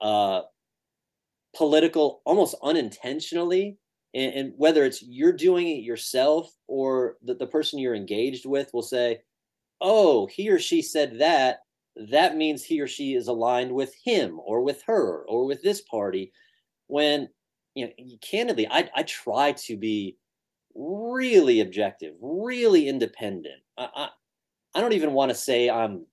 [0.00, 0.42] uh,
[1.56, 3.78] political almost unintentionally.
[4.14, 8.72] And, and, whether it's you're doing it yourself or the, the person you're engaged with
[8.72, 9.20] will say,
[9.80, 11.60] oh, he or she said that.
[12.10, 15.82] That means he or she is aligned with him or with her or with this
[15.82, 16.32] party.
[16.86, 17.28] When,
[17.74, 17.92] you know,
[18.22, 20.16] candidly, I, I try to be
[20.74, 23.60] really objective, really independent.
[23.76, 24.08] I, I,
[24.74, 26.06] I don't even want to say I'm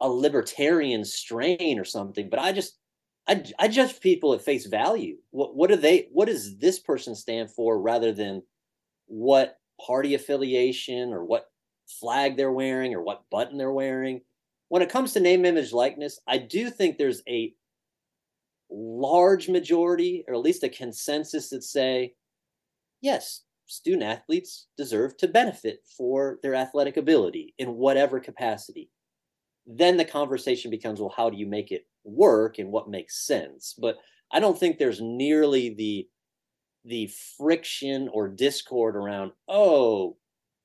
[0.00, 2.78] a libertarian strain or something, but I just
[3.28, 5.16] I, I judge people at face value.
[5.30, 8.42] What what do they what does this person stand for rather than
[9.06, 11.46] what party affiliation or what
[11.88, 14.20] flag they're wearing or what button they're wearing.
[14.68, 17.54] When it comes to name, image, likeness, I do think there's a
[18.70, 22.14] large majority, or at least a consensus that say,
[23.00, 28.90] yes, student athletes deserve to benefit for their athletic ability in whatever capacity.
[29.66, 33.74] Then the conversation becomes, well, how do you make it work and what makes sense?
[33.78, 33.98] But
[34.32, 36.08] I don't think there's nearly the
[36.84, 40.16] the friction or discord around, oh,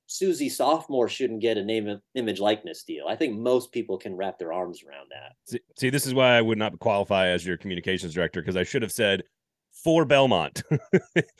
[0.08, 3.08] Susie sophomore shouldn't get a name image likeness deal.
[3.08, 5.34] I think most people can wrap their arms around that.
[5.46, 8.64] See, see this is why I would not qualify as your communications director because I
[8.64, 9.24] should have said
[9.72, 10.64] for Belmont.
[10.72, 10.78] oh,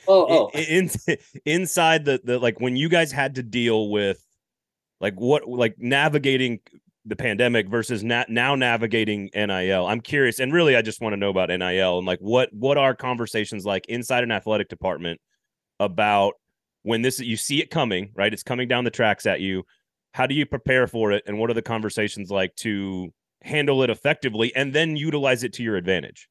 [0.08, 0.50] oh.
[0.54, 0.90] In,
[1.44, 4.26] inside the the like when you guys had to deal with
[5.00, 6.60] like what like navigating
[7.06, 9.86] the pandemic versus na- now navigating NIL.
[9.86, 12.78] I'm curious, and really, I just want to know about NIL and like what what
[12.78, 15.20] are conversations like inside an athletic department
[15.80, 16.34] about
[16.82, 18.32] when this you see it coming, right?
[18.32, 19.64] It's coming down the tracks at you.
[20.12, 23.90] How do you prepare for it, and what are the conversations like to handle it
[23.90, 26.28] effectively and then utilize it to your advantage?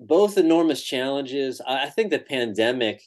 [0.00, 1.60] both enormous challenges.
[1.66, 3.02] I, think the pandemic.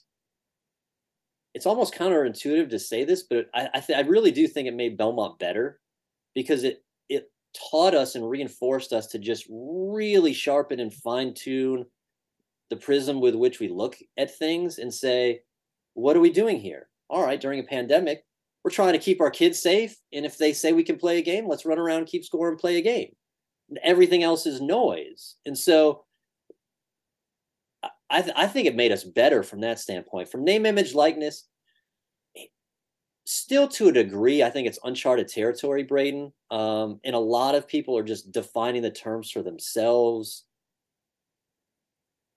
[1.58, 4.76] It's almost counterintuitive to say this, but I I, th- I really do think it
[4.76, 5.80] made Belmont better
[6.36, 7.32] because it it
[7.72, 11.86] taught us and reinforced us to just really sharpen and fine tune
[12.70, 15.42] the prism with which we look at things and say,
[15.96, 16.90] what are we doing here?
[17.10, 18.24] All right, during a pandemic,
[18.64, 19.98] we're trying to keep our kids safe.
[20.14, 22.58] And if they say we can play a game, let's run around, keep score, and
[22.60, 23.16] play a game.
[23.82, 25.38] Everything else is noise.
[25.48, 26.04] And so
[28.10, 30.30] I, th- I think it made us better from that standpoint.
[30.30, 31.46] From name, image, likeness,
[33.26, 36.32] still to a degree, I think it's uncharted territory, Braden.
[36.50, 40.46] Um, and a lot of people are just defining the terms for themselves.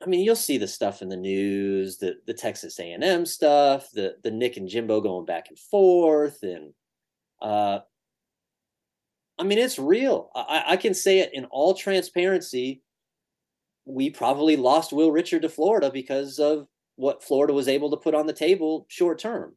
[0.02, 3.26] I mean, you'll see the stuff in the news, the the Texas A and M
[3.26, 6.72] stuff, the the Nick and Jimbo going back and forth, and
[7.42, 7.80] uh,
[9.38, 10.30] I mean, it's real.
[10.34, 12.82] I, I can say it in all transparency.
[13.90, 18.14] We probably lost Will Richard to Florida because of what Florida was able to put
[18.14, 19.56] on the table short term.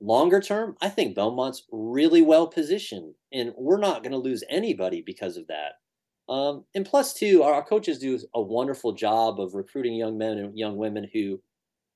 [0.00, 5.02] Longer term, I think Belmont's really well positioned, and we're not going to lose anybody
[5.04, 6.32] because of that.
[6.32, 10.38] Um, and plus, too, our, our coaches do a wonderful job of recruiting young men
[10.38, 11.40] and young women who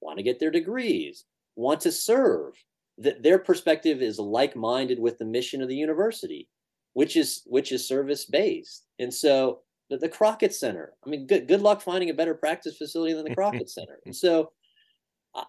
[0.01, 1.25] want to get their degrees,
[1.57, 2.55] want to serve.
[3.01, 6.49] That their perspective is like-minded with the mission of the university,
[6.95, 8.87] which is which is service-based.
[8.99, 9.61] And so,
[9.91, 10.93] the, the Crockett Center.
[11.05, 13.99] I mean, good good luck finding a better practice facility than the Crockett Center.
[14.05, 14.53] And so,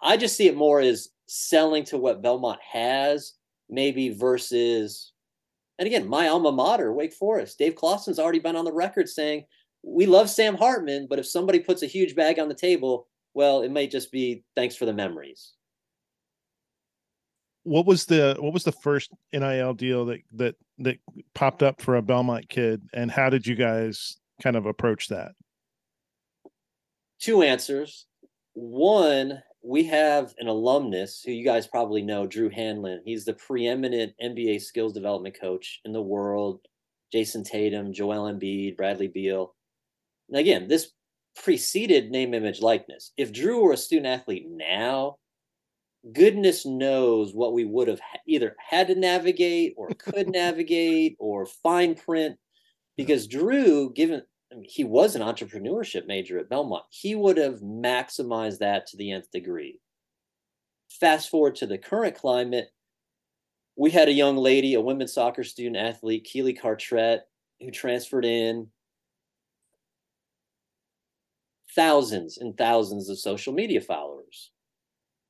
[0.02, 3.34] I just see it more as selling to what Belmont has,
[3.70, 5.14] maybe versus
[5.80, 7.58] and again, my alma mater, Wake Forest.
[7.58, 9.46] Dave Clawson's already been on the record saying,
[9.82, 13.62] we love Sam Hartman, but if somebody puts a huge bag on the table, well,
[13.62, 15.54] it may just be thanks for the memories.
[17.64, 20.98] What was the what was the first NIL deal that that that
[21.34, 25.34] popped up for a Belmont kid, and how did you guys kind of approach that?
[27.20, 28.06] Two answers.
[28.54, 33.00] One, we have an alumnus who you guys probably know, Drew Hanlen.
[33.04, 36.62] He's the preeminent NBA skills development coach in the world.
[37.14, 39.56] Jayson Tatum, Joel Embiid, Bradley Beal.
[40.30, 40.92] And again, this
[41.36, 43.12] preceded name, image, likeness.
[43.18, 45.18] If Drew were a student athlete now,
[46.14, 51.96] goodness knows what we would have either had to navigate or could navigate or fine
[51.96, 52.38] print.
[53.00, 56.84] Because Drew, given I mean, he was an entrepreneurship major at Belmont.
[56.90, 59.80] He would have maximized that to the nth degree.
[61.00, 62.74] Fast forward to the current climate,
[63.78, 67.22] we had a young lady, a women's soccer student athlete, Keely Cartrett,
[67.62, 68.68] who transferred in
[71.74, 74.52] thousands and thousands of social media followers.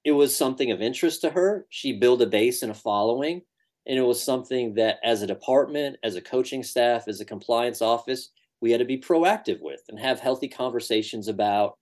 [0.04, 1.68] It was something of interest to her.
[1.70, 3.44] She built a base and a following.
[3.90, 7.82] And it was something that, as a department, as a coaching staff, as a compliance
[7.82, 8.30] office,
[8.62, 11.78] we had to be proactive with and have healthy conversations about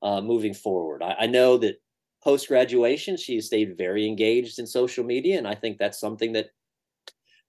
[0.00, 1.02] uh, moving forward.
[1.02, 1.82] I, I know that
[2.22, 5.38] post graduation, she stayed very engaged in social media.
[5.38, 6.50] And I think that's something that,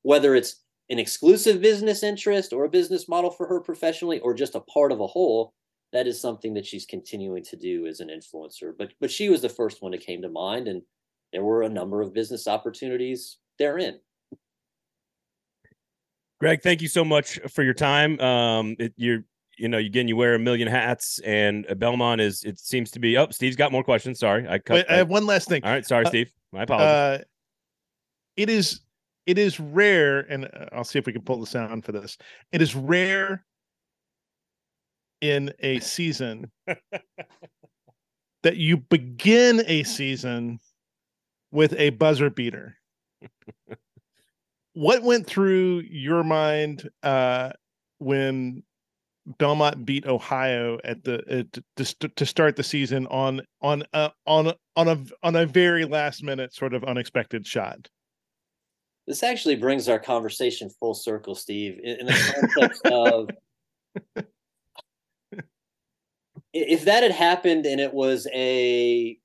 [0.02, 4.56] whether it's an exclusive business interest or a business model for her professionally or just
[4.56, 5.54] a part of a whole,
[5.94, 8.72] that is something that she's continuing to do as an influencer.
[8.76, 10.82] But but she was the first one that came to mind, and
[11.34, 14.00] there were a number of business opportunities therein.
[16.40, 18.20] Greg, thank you so much for your time.
[18.20, 19.24] Um, it, you're,
[19.58, 22.44] you know, again, you wear a million hats, and Belmont is.
[22.44, 23.16] It seems to be.
[23.18, 24.20] Oh, Steve's got more questions.
[24.20, 24.74] Sorry, I cut.
[24.74, 25.64] Wait, I have one last thing.
[25.64, 26.32] All right, sorry, uh, Steve.
[26.52, 26.88] My apologies.
[26.88, 27.24] Uh,
[28.38, 28.80] it is.
[29.28, 32.18] It is rare, and uh, I'll see if we can pull the sound for this.
[32.52, 33.46] It is rare
[35.22, 36.50] in a season
[38.42, 40.60] that you begin a season
[41.52, 42.78] with a buzzer beater
[44.74, 47.52] what went through your mind uh,
[48.00, 48.64] when
[49.38, 54.54] Belmont beat Ohio at the uh, to, to start the season on on a, on
[54.76, 57.88] on a on a very last minute sort of unexpected shot.
[59.08, 63.30] This actually brings our conversation full circle, Steve, in, in the context of
[66.54, 69.18] if that had happened and it was a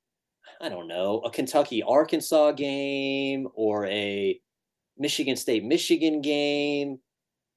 [0.60, 4.40] I don't know a Kentucky Arkansas game or a
[4.98, 6.98] Michigan State Michigan game.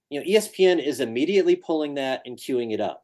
[0.09, 3.03] You know, ESPN is immediately pulling that and queuing it up.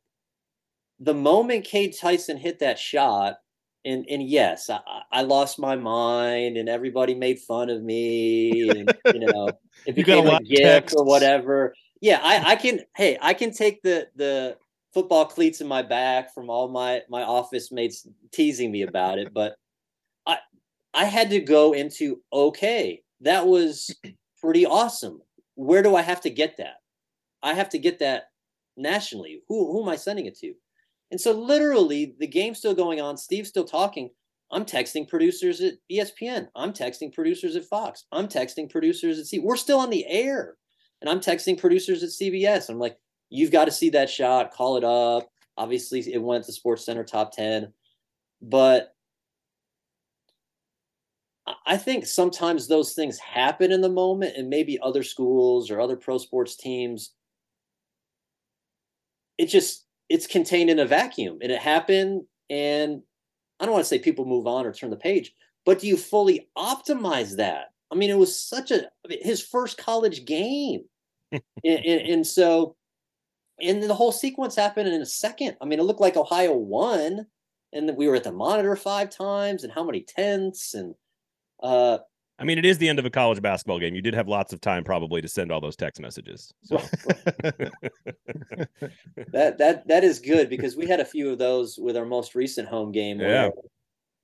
[0.99, 3.37] The moment Cade Tyson hit that shot,
[3.83, 4.79] and and yes, I,
[5.11, 9.49] I lost my mind, and everybody made fun of me, and you know,
[9.85, 11.73] it became a, a gift or whatever.
[12.01, 12.81] Yeah, I, I can.
[12.95, 14.57] Hey, I can take the the
[14.93, 19.33] football cleats in my back from all my my office mates teasing me about it,
[19.33, 19.57] but
[20.25, 20.37] I
[20.93, 23.01] I had to go into okay.
[23.21, 23.95] That was
[24.41, 25.21] pretty awesome.
[25.55, 26.75] Where do I have to get that?
[27.41, 28.25] I have to get that
[28.77, 29.41] nationally.
[29.47, 30.53] Who who am I sending it to?
[31.11, 34.09] And so literally the game's still going on, Steve's still talking.
[34.51, 36.47] I'm texting producers at ESPN.
[36.55, 38.05] I'm texting producers at Fox.
[38.11, 39.39] I'm texting producers at C.
[39.39, 40.55] We're still on the air.
[41.01, 42.69] And I'm texting producers at CBS.
[42.69, 42.97] I'm like,
[43.29, 45.29] you've got to see that shot, call it up.
[45.57, 47.73] Obviously, it went to Sports Center top 10.
[48.41, 48.94] But
[51.65, 55.95] I think sometimes those things happen in the moment, and maybe other schools or other
[55.95, 57.11] pro sports teams,
[59.37, 62.23] it just it's contained in a vacuum, and it happened.
[62.49, 63.01] And
[63.59, 65.33] I don't want to say people move on or turn the page,
[65.65, 67.67] but do you fully optimize that?
[67.91, 70.85] I mean, it was such a his first college game,
[71.31, 72.75] and, and, and so,
[73.61, 75.57] and the whole sequence happened in a second.
[75.61, 77.27] I mean, it looked like Ohio won,
[77.71, 80.95] and we were at the monitor five times, and how many tenths, and
[81.65, 81.97] uh,
[82.37, 83.95] I mean, it is the end of a college basketball game.
[83.95, 86.53] You did have lots of time probably to send all those text messages.
[86.63, 86.77] So.
[89.31, 92.35] that that that is good because we had a few of those with our most
[92.35, 93.21] recent home game.
[93.21, 93.51] Yeah.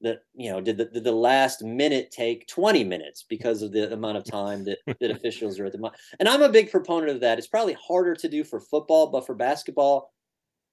[0.01, 3.93] That you know, did the, did the last minute take 20 minutes because of the
[3.93, 7.21] amount of time that, that officials are at the and I'm a big proponent of
[7.21, 7.37] that.
[7.37, 10.11] It's probably harder to do for football, but for basketball,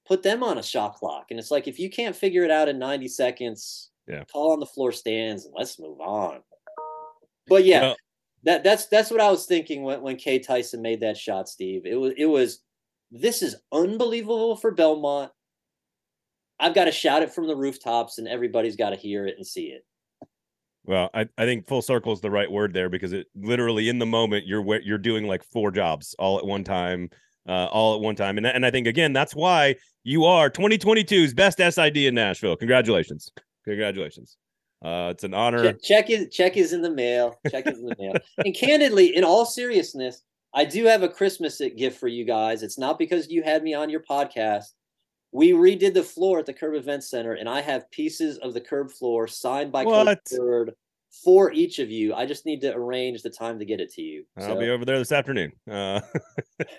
[0.07, 1.27] put them on a shot clock.
[1.31, 4.25] And it's like if you can't figure it out in 90 seconds, yeah.
[4.33, 6.41] call on the floor stands and let's move on.
[7.49, 7.95] But yeah,
[8.45, 11.87] that that's that's what I was thinking when when Kay Tyson made that shot, Steve.
[11.87, 12.61] It was it was
[13.11, 15.33] this is unbelievable for Belmont.
[16.61, 19.47] I've got to shout it from the rooftops, and everybody's got to hear it and
[19.47, 19.85] see it.
[20.85, 23.99] Well, I, I think full circle is the right word there because it literally in
[23.99, 27.11] the moment you're you're doing like four jobs all at one time,
[27.47, 31.35] uh, all at one time, and and I think again that's why you are 2022's
[31.35, 32.57] best SID in Nashville.
[32.57, 33.31] Congratulations,
[33.65, 34.39] congratulations.
[34.83, 35.65] Uh, it's an honor.
[35.65, 37.39] Check, check is check is in the mail.
[37.51, 38.15] Check is in the mail.
[38.45, 40.23] And candidly, in all seriousness,
[40.55, 42.63] I do have a Christmas gift for you guys.
[42.63, 44.67] It's not because you had me on your podcast.
[45.33, 48.61] We redid the floor at the Curb Event Center, and I have pieces of the
[48.61, 50.75] curb floor signed by Coach Byrd
[51.11, 52.15] for each of you.
[52.15, 54.25] I just need to arrange the time to get it to you.
[54.37, 55.53] I'll be over there this afternoon.
[55.71, 56.01] Uh,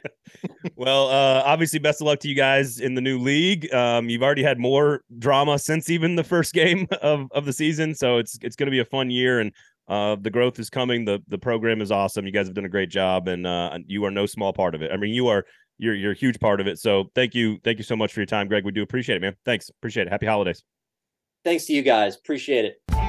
[0.76, 3.72] well, uh, obviously, best of luck to you guys in the new league.
[3.74, 7.96] Um, you've already had more drama since even the first game of, of the season,
[7.96, 9.52] so it's it's going to be a fun year, and
[9.88, 11.06] uh, the growth is coming.
[11.06, 12.26] the The program is awesome.
[12.26, 14.82] You guys have done a great job, and uh, you are no small part of
[14.82, 14.92] it.
[14.92, 15.46] I mean, you are
[15.80, 16.78] you're you're a huge part of it.
[16.78, 18.66] So thank you, thank you so much for your time, Greg.
[18.66, 19.36] We do appreciate it, man.
[19.46, 20.12] Thanks, appreciate it.
[20.12, 20.64] Happy holidays.
[21.44, 22.16] Thanks to you guys.
[22.16, 23.09] Appreciate it.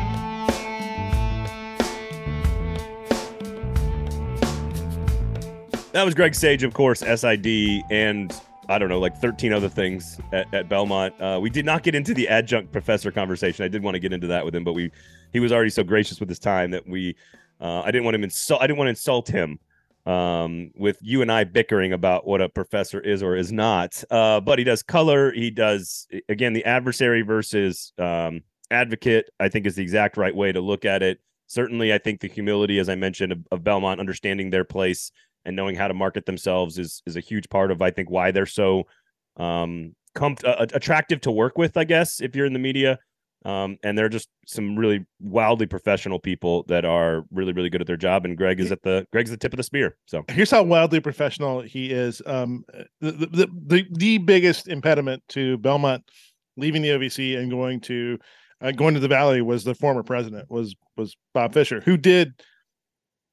[5.93, 8.33] That was Greg Sage, of course, SID, and
[8.69, 11.21] I don't know, like 13 other things at, at Belmont.
[11.21, 13.65] Uh, we did not get into the adjunct professor conversation.
[13.65, 14.93] I did want to get into that with him, but we
[15.33, 17.17] he was already so gracious with his time that we
[17.61, 19.59] uh, I didn't want him insult I didn't want to insult him
[20.07, 24.05] um, with you and I bickering about what a professor is or is not.
[24.13, 25.33] Uh, but he does color.
[25.33, 29.29] He does again the adversary versus um, advocate.
[29.41, 31.19] I think is the exact right way to look at it.
[31.49, 35.11] Certainly, I think the humility, as I mentioned, of, of Belmont understanding their place
[35.45, 38.31] and knowing how to market themselves is is a huge part of I think why
[38.31, 38.85] they're so
[39.37, 41.77] um com- uh, attractive to work with.
[41.77, 42.99] I guess if you're in the media,
[43.45, 47.87] um, and they're just some really wildly professional people that are really really good at
[47.87, 48.25] their job.
[48.25, 49.97] And Greg is at the Greg's the tip of the spear.
[50.07, 52.21] So here's how wildly professional he is.
[52.27, 52.65] Um,
[53.01, 56.05] the the the, the biggest impediment to Belmont
[56.57, 58.19] leaving the OVC and going to
[58.61, 62.35] uh, going to the Valley was the former president was was Bob Fisher, who did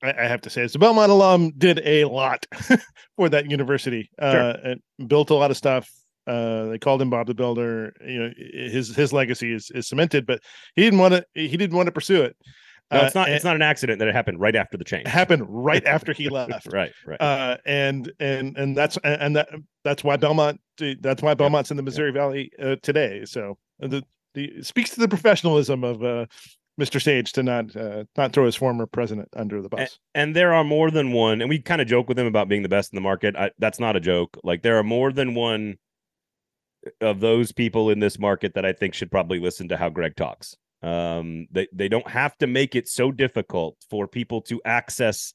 [0.07, 2.45] I, I have to say, as a Belmont alum, did a lot
[3.15, 4.09] for that university.
[4.19, 4.55] Uh, sure.
[4.63, 5.89] and built a lot of stuff.
[6.25, 7.93] Uh, they called him Bob the Builder.
[8.05, 10.41] You know, his his legacy is, is cemented, but
[10.75, 11.25] he didn't want to.
[11.33, 12.35] He didn't want to pursue it.
[12.91, 13.29] No, it's not.
[13.29, 15.07] Uh, it's not an accident that it happened right after the change.
[15.07, 16.67] Happened right after he left.
[16.71, 17.21] right, right.
[17.21, 19.49] Uh, and and and that's and that
[19.83, 20.59] that's why Belmont.
[20.77, 23.25] That's why Belmont's in the Missouri Valley uh, today.
[23.25, 24.03] So the
[24.35, 26.25] the speaks to the professionalism of uh,
[26.80, 27.01] Mr.
[27.01, 29.97] Sage to not uh, not throw his former president under the bus.
[30.13, 32.47] And, and, there are more than one, and we kind of joke with him about
[32.47, 33.36] being the best in the market.
[33.36, 34.38] I, that's not a joke.
[34.43, 35.78] Like there are more than one
[37.01, 40.15] of those people in this market that I think should probably listen to how Greg
[40.15, 40.55] talks.
[40.84, 45.34] Um, they they don't have to make it so difficult for people to access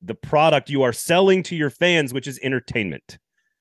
[0.00, 3.18] the product you are selling to your fans, which is entertainment.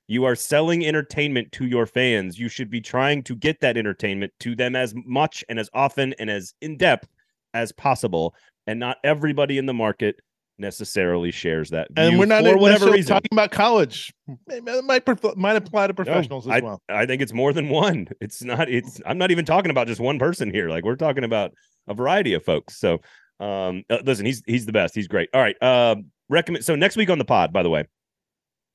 [0.10, 2.39] You are selling entertainment to your fans.
[2.39, 6.16] You should be trying to get that entertainment to them as much and as often
[6.18, 7.07] and as in depth
[7.53, 8.34] as possible.
[8.66, 10.20] And not everybody in the market
[10.57, 11.89] necessarily shares that.
[11.95, 14.12] and we're not for whatever reason talking about college.
[14.47, 15.05] It might
[15.38, 16.82] might apply to professionals no, as I, well.
[16.89, 18.07] I think it's more than one.
[18.20, 18.68] It's not.
[18.68, 18.99] It's.
[19.05, 20.70] I'm not even talking about just one person here.
[20.70, 21.53] Like we're talking about
[21.88, 22.80] a variety of folks.
[22.80, 22.99] So,
[23.39, 24.95] um, uh, listen, he's he's the best.
[24.95, 25.30] He's great.
[25.36, 25.55] All right.
[25.62, 25.97] Uh,
[26.30, 26.66] recommend.
[26.66, 27.86] So next week on the pod, by the way,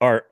[0.01, 0.25] our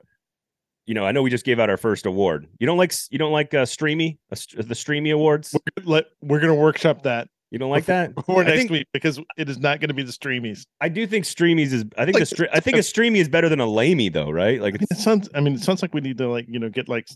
[0.85, 2.47] you know, I know we just gave out our first award.
[2.59, 5.53] You don't like you don't like uh, Streamy, uh, the Streamy Awards.
[5.53, 7.27] We're, let, we're gonna workshop that.
[7.51, 10.01] You don't like that before next think, week because it is not going to be
[10.01, 10.65] the Streamies.
[10.81, 11.85] I do think Streamies is.
[11.99, 14.59] I think like, the I think a Streamy is better than a Lamey though, right?
[14.59, 15.29] Like it sounds.
[15.35, 17.07] I mean, it sounds like we need to like you know get like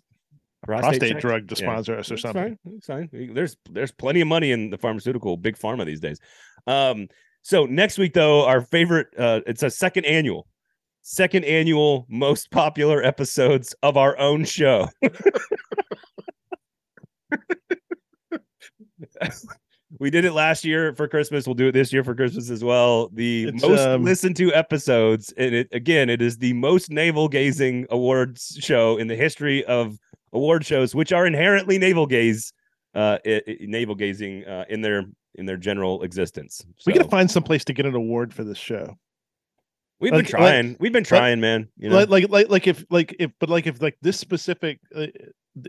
[0.63, 1.99] prostate, prostate drug to sponsor yeah.
[1.99, 2.57] us or That's something.
[2.63, 2.74] Fine.
[2.74, 3.34] That's fine.
[3.34, 6.20] There's there's plenty of money in the pharmaceutical big pharma these days.
[6.68, 7.07] Um.
[7.41, 9.07] So next week though, our favorite.
[9.18, 10.47] Uh, it's a second annual
[11.08, 14.89] second annual most popular episodes of our own show.
[19.99, 21.47] we did it last year for Christmas.
[21.47, 23.10] We'll do it this year for Christmas as well.
[23.14, 27.30] The it's, most um, listened to episodes, and it again, it is the most navel
[27.30, 29.97] gazing awards show in the history of
[30.34, 32.51] award shows, which are inherently navel gaze,
[32.95, 33.18] uh,
[33.62, 35.05] navel gazing uh, in their
[35.36, 36.66] in their general existence.
[36.80, 38.97] So, we got to find some place to get an award for this show.
[40.00, 40.68] We've like, been trying.
[40.70, 41.68] Like, We've been trying, man.
[41.78, 42.04] You know?
[42.04, 45.08] like, like, like, if, like, if, but like, if, like, this specific, uh,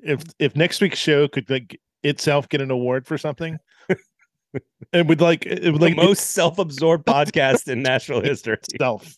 [0.02, 3.58] if, if next week's show could like itself get an award for something,
[4.92, 8.58] it would like, it would like the most self-absorbed podcast in national history.
[8.78, 9.16] Self.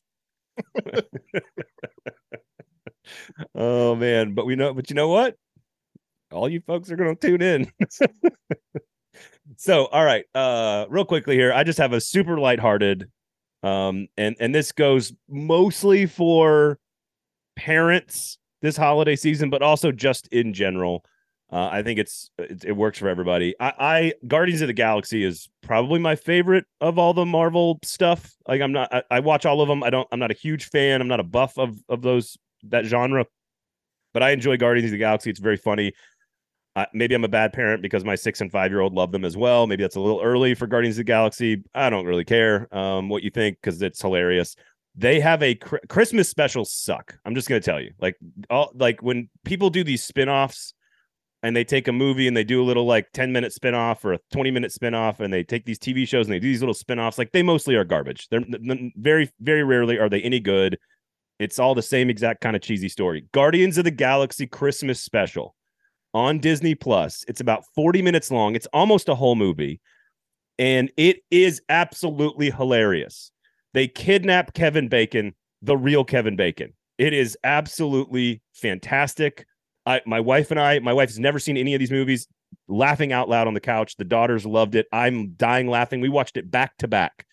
[3.55, 5.35] oh man, but we know, but you know what?
[6.31, 7.73] All you folks are going to tune in.
[9.57, 13.11] so, all right, uh, real quickly here, I just have a super lighthearted
[13.63, 16.79] um, and and this goes mostly for
[17.57, 21.05] parents this holiday season, but also just in general.
[21.53, 23.57] Uh, I think it's it, it, works for everybody.
[23.59, 28.35] I, I Guardians of the Galaxy is probably my favorite of all the Marvel stuff.
[28.47, 29.83] Like I'm not I, I, watch all of them.
[29.83, 31.01] I don't I'm not a huge fan.
[31.01, 33.27] I'm not a buff of of those that genre,
[34.15, 35.29] but I enjoy Guardians of the Galaxy.
[35.29, 35.93] It's very funny.
[36.77, 39.25] Uh, maybe I'm a bad parent because my six and five year old love them
[39.25, 39.67] as well.
[39.67, 41.65] Maybe that's a little early for Guardians of the Galaxy.
[41.75, 44.55] I don't really care um, what you think because it's hilarious.
[44.95, 47.19] They have a cr- Christmas special suck.
[47.25, 48.17] I'm just gonna tell you, like
[48.49, 50.75] all like when people do these spin-offs
[51.43, 54.13] and they take a movie and they do a little like 10 minute spin-off or
[54.13, 56.75] a 20 minute spin-off and they take these TV shows and they do these little
[56.75, 58.29] spin-offs like they mostly are garbage.
[58.29, 58.45] They're
[58.97, 60.79] very very rarely are they any good.
[61.41, 63.27] It's all the same exact kind of cheesy story.
[63.33, 65.57] Guardians of the Galaxy Christmas special
[66.15, 67.25] on Disney Plus.
[67.29, 68.55] It's about 40 minutes long.
[68.55, 69.81] It's almost a whole movie.
[70.59, 73.33] And it is absolutely hilarious.
[73.73, 76.75] They kidnap Kevin Bacon, the real Kevin Bacon.
[76.99, 79.47] It is absolutely fantastic.
[79.87, 82.27] I, my wife and I, my wife has never seen any of these movies,
[82.69, 83.97] laughing out loud on the couch.
[83.97, 84.87] The daughters loved it.
[84.93, 86.01] I'm dying laughing.
[86.01, 87.25] We watched it back to back.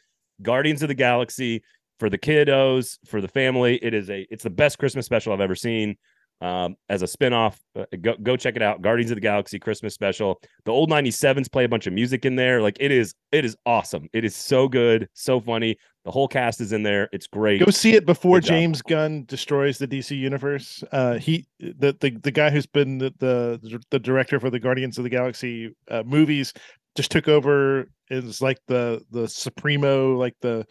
[0.42, 1.64] Guardians of the Galaxy
[2.00, 3.78] for the kiddos, for the family.
[3.84, 5.98] It is a it's the best Christmas special I've ever seen
[6.42, 7.58] um, as a spinoff.
[7.76, 8.82] Uh, go go check it out.
[8.82, 10.40] Guardians of the Galaxy Christmas special.
[10.66, 12.62] The old 97s play a bunch of music in there.
[12.62, 14.08] Like it is it is awesome.
[14.14, 15.78] It is so good, so funny.
[16.06, 17.10] The whole cast is in there.
[17.12, 17.64] It's great.
[17.64, 20.84] Go see it before James Gunn destroys the DC universe.
[20.92, 24.98] Uh, he the the, the guy who's been the, the the director for the Guardians
[24.98, 26.54] of the Galaxy uh, movies
[26.96, 30.66] just took over is like the the supremo like the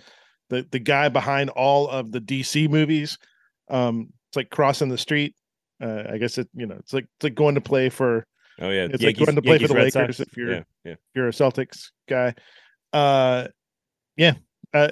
[0.49, 3.19] the the guy behind all of the DC movies.
[3.69, 5.35] Um, it's like crossing the street
[5.81, 8.27] uh, I guess it you know it's like it's like going to play for.
[8.61, 10.29] Oh yeah, it's Yankees, like going to play Yankees, for the Red Lakers Sox.
[10.29, 10.93] if you're yeah, yeah.
[10.93, 12.35] if you're a Celtics guy.
[12.93, 13.49] Uh,
[14.17, 14.35] yeah.
[14.73, 14.89] Uh,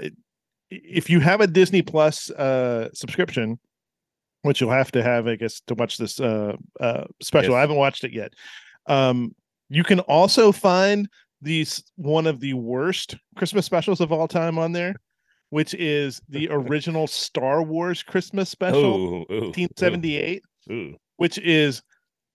[0.70, 3.58] if you have a Disney Plus uh subscription,
[4.42, 7.52] which you'll have to have, I guess, to watch this uh, uh special.
[7.52, 7.58] Yes.
[7.58, 8.32] I haven't watched it yet.
[8.86, 9.34] Um,
[9.70, 11.08] you can also find
[11.40, 14.96] these one of the worst Christmas specials of all time on there
[15.54, 20.38] which is the original Star Wars Christmas special, ooh, ooh, 1978.
[20.38, 20.40] Ooh.
[21.16, 21.82] Which is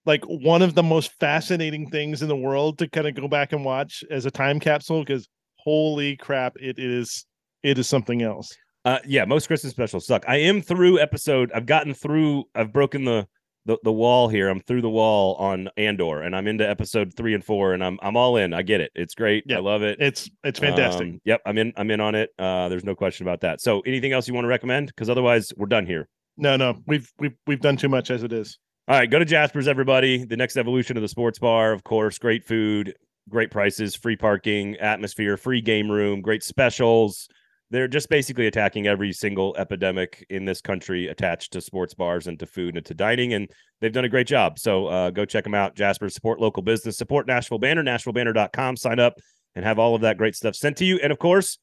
[0.06, 3.52] like one of the most fascinating things in the world to kind of go back
[3.52, 5.28] and watch as a time capsule because
[5.58, 7.24] holy crap, it is
[7.62, 8.56] it is something else.
[8.84, 10.24] Uh, yeah, most Christmas specials suck.
[10.26, 11.52] I am through episode.
[11.54, 12.44] I've gotten through.
[12.54, 13.26] I've broken the,
[13.66, 14.48] the the wall here.
[14.48, 17.98] I'm through the wall on Andor, and I'm into episode three and four, and I'm
[18.02, 18.54] I'm all in.
[18.54, 18.90] I get it.
[18.94, 19.44] It's great.
[19.46, 19.98] Yeah, I love it.
[20.00, 21.08] It's it's fantastic.
[21.08, 21.74] Um, yep, I'm in.
[21.76, 22.30] I'm in on it.
[22.38, 23.60] Uh, there's no question about that.
[23.60, 24.86] So, anything else you want to recommend?
[24.86, 26.08] Because otherwise, we're done here.
[26.40, 28.58] No, no, we've we've we've done too much as it is.
[28.88, 30.24] All right, go to Jasper's, everybody.
[30.24, 32.18] The next evolution of the sports bar, of course.
[32.18, 32.94] Great food,
[33.28, 37.28] great prices, free parking, atmosphere, free game room, great specials.
[37.70, 42.38] They're just basically attacking every single epidemic in this country attached to sports bars and
[42.40, 43.48] to food and to dining, and
[43.82, 44.58] they've done a great job.
[44.58, 45.76] So uh, go check them out.
[45.76, 48.76] Jasper's support local business, support Nashville Banner, NashvilleBanner.com.
[48.78, 49.20] Sign up
[49.54, 50.98] and have all of that great stuff sent to you.
[51.02, 51.58] And of course,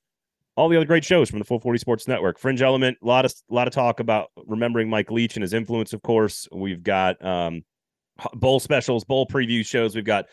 [0.58, 2.40] all the other great shows from the 440 Sports Network.
[2.40, 5.54] Fringe Element, a lot of a lot of talk about remembering Mike Leach and his
[5.54, 5.94] influence.
[5.94, 7.64] Of course, we've got um,
[8.34, 9.96] bowl specials, bowl preview shows.
[9.96, 10.26] We've got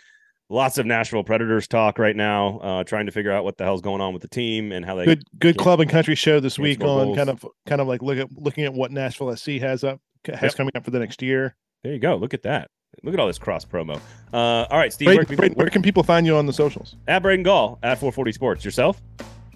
[0.48, 3.82] lots of Nashville Predators talk right now, uh, trying to figure out what the hell's
[3.82, 6.59] going on with the team and how they good good club and country show this
[6.59, 7.16] week on goals.
[7.16, 10.42] kind of kind of like look at looking at what Nashville SC has up has
[10.42, 10.55] yep.
[10.55, 11.55] coming up for the next year.
[11.82, 12.16] There you go.
[12.16, 12.70] Look at that.
[13.02, 14.01] Look at all this cross promo.
[14.32, 15.09] Uh, all right, Steve.
[15.09, 16.96] where, where, where, can people find you on the socials?
[17.09, 18.64] At Braden Gall at 440 Sports.
[18.64, 19.02] Yourself?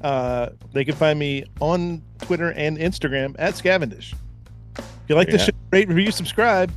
[0.03, 4.15] Uh, they can find me on Twitter and Instagram at Scavendish.
[4.77, 5.33] If you like yeah.
[5.33, 6.73] this show, rate, review, subscribe.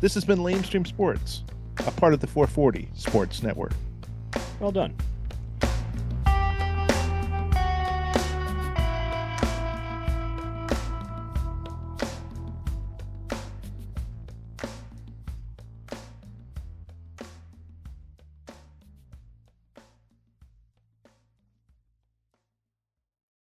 [0.00, 1.44] This has been Lamestream Sports,
[1.86, 3.72] a part of the 440 Sports Network.
[4.58, 4.96] Well done.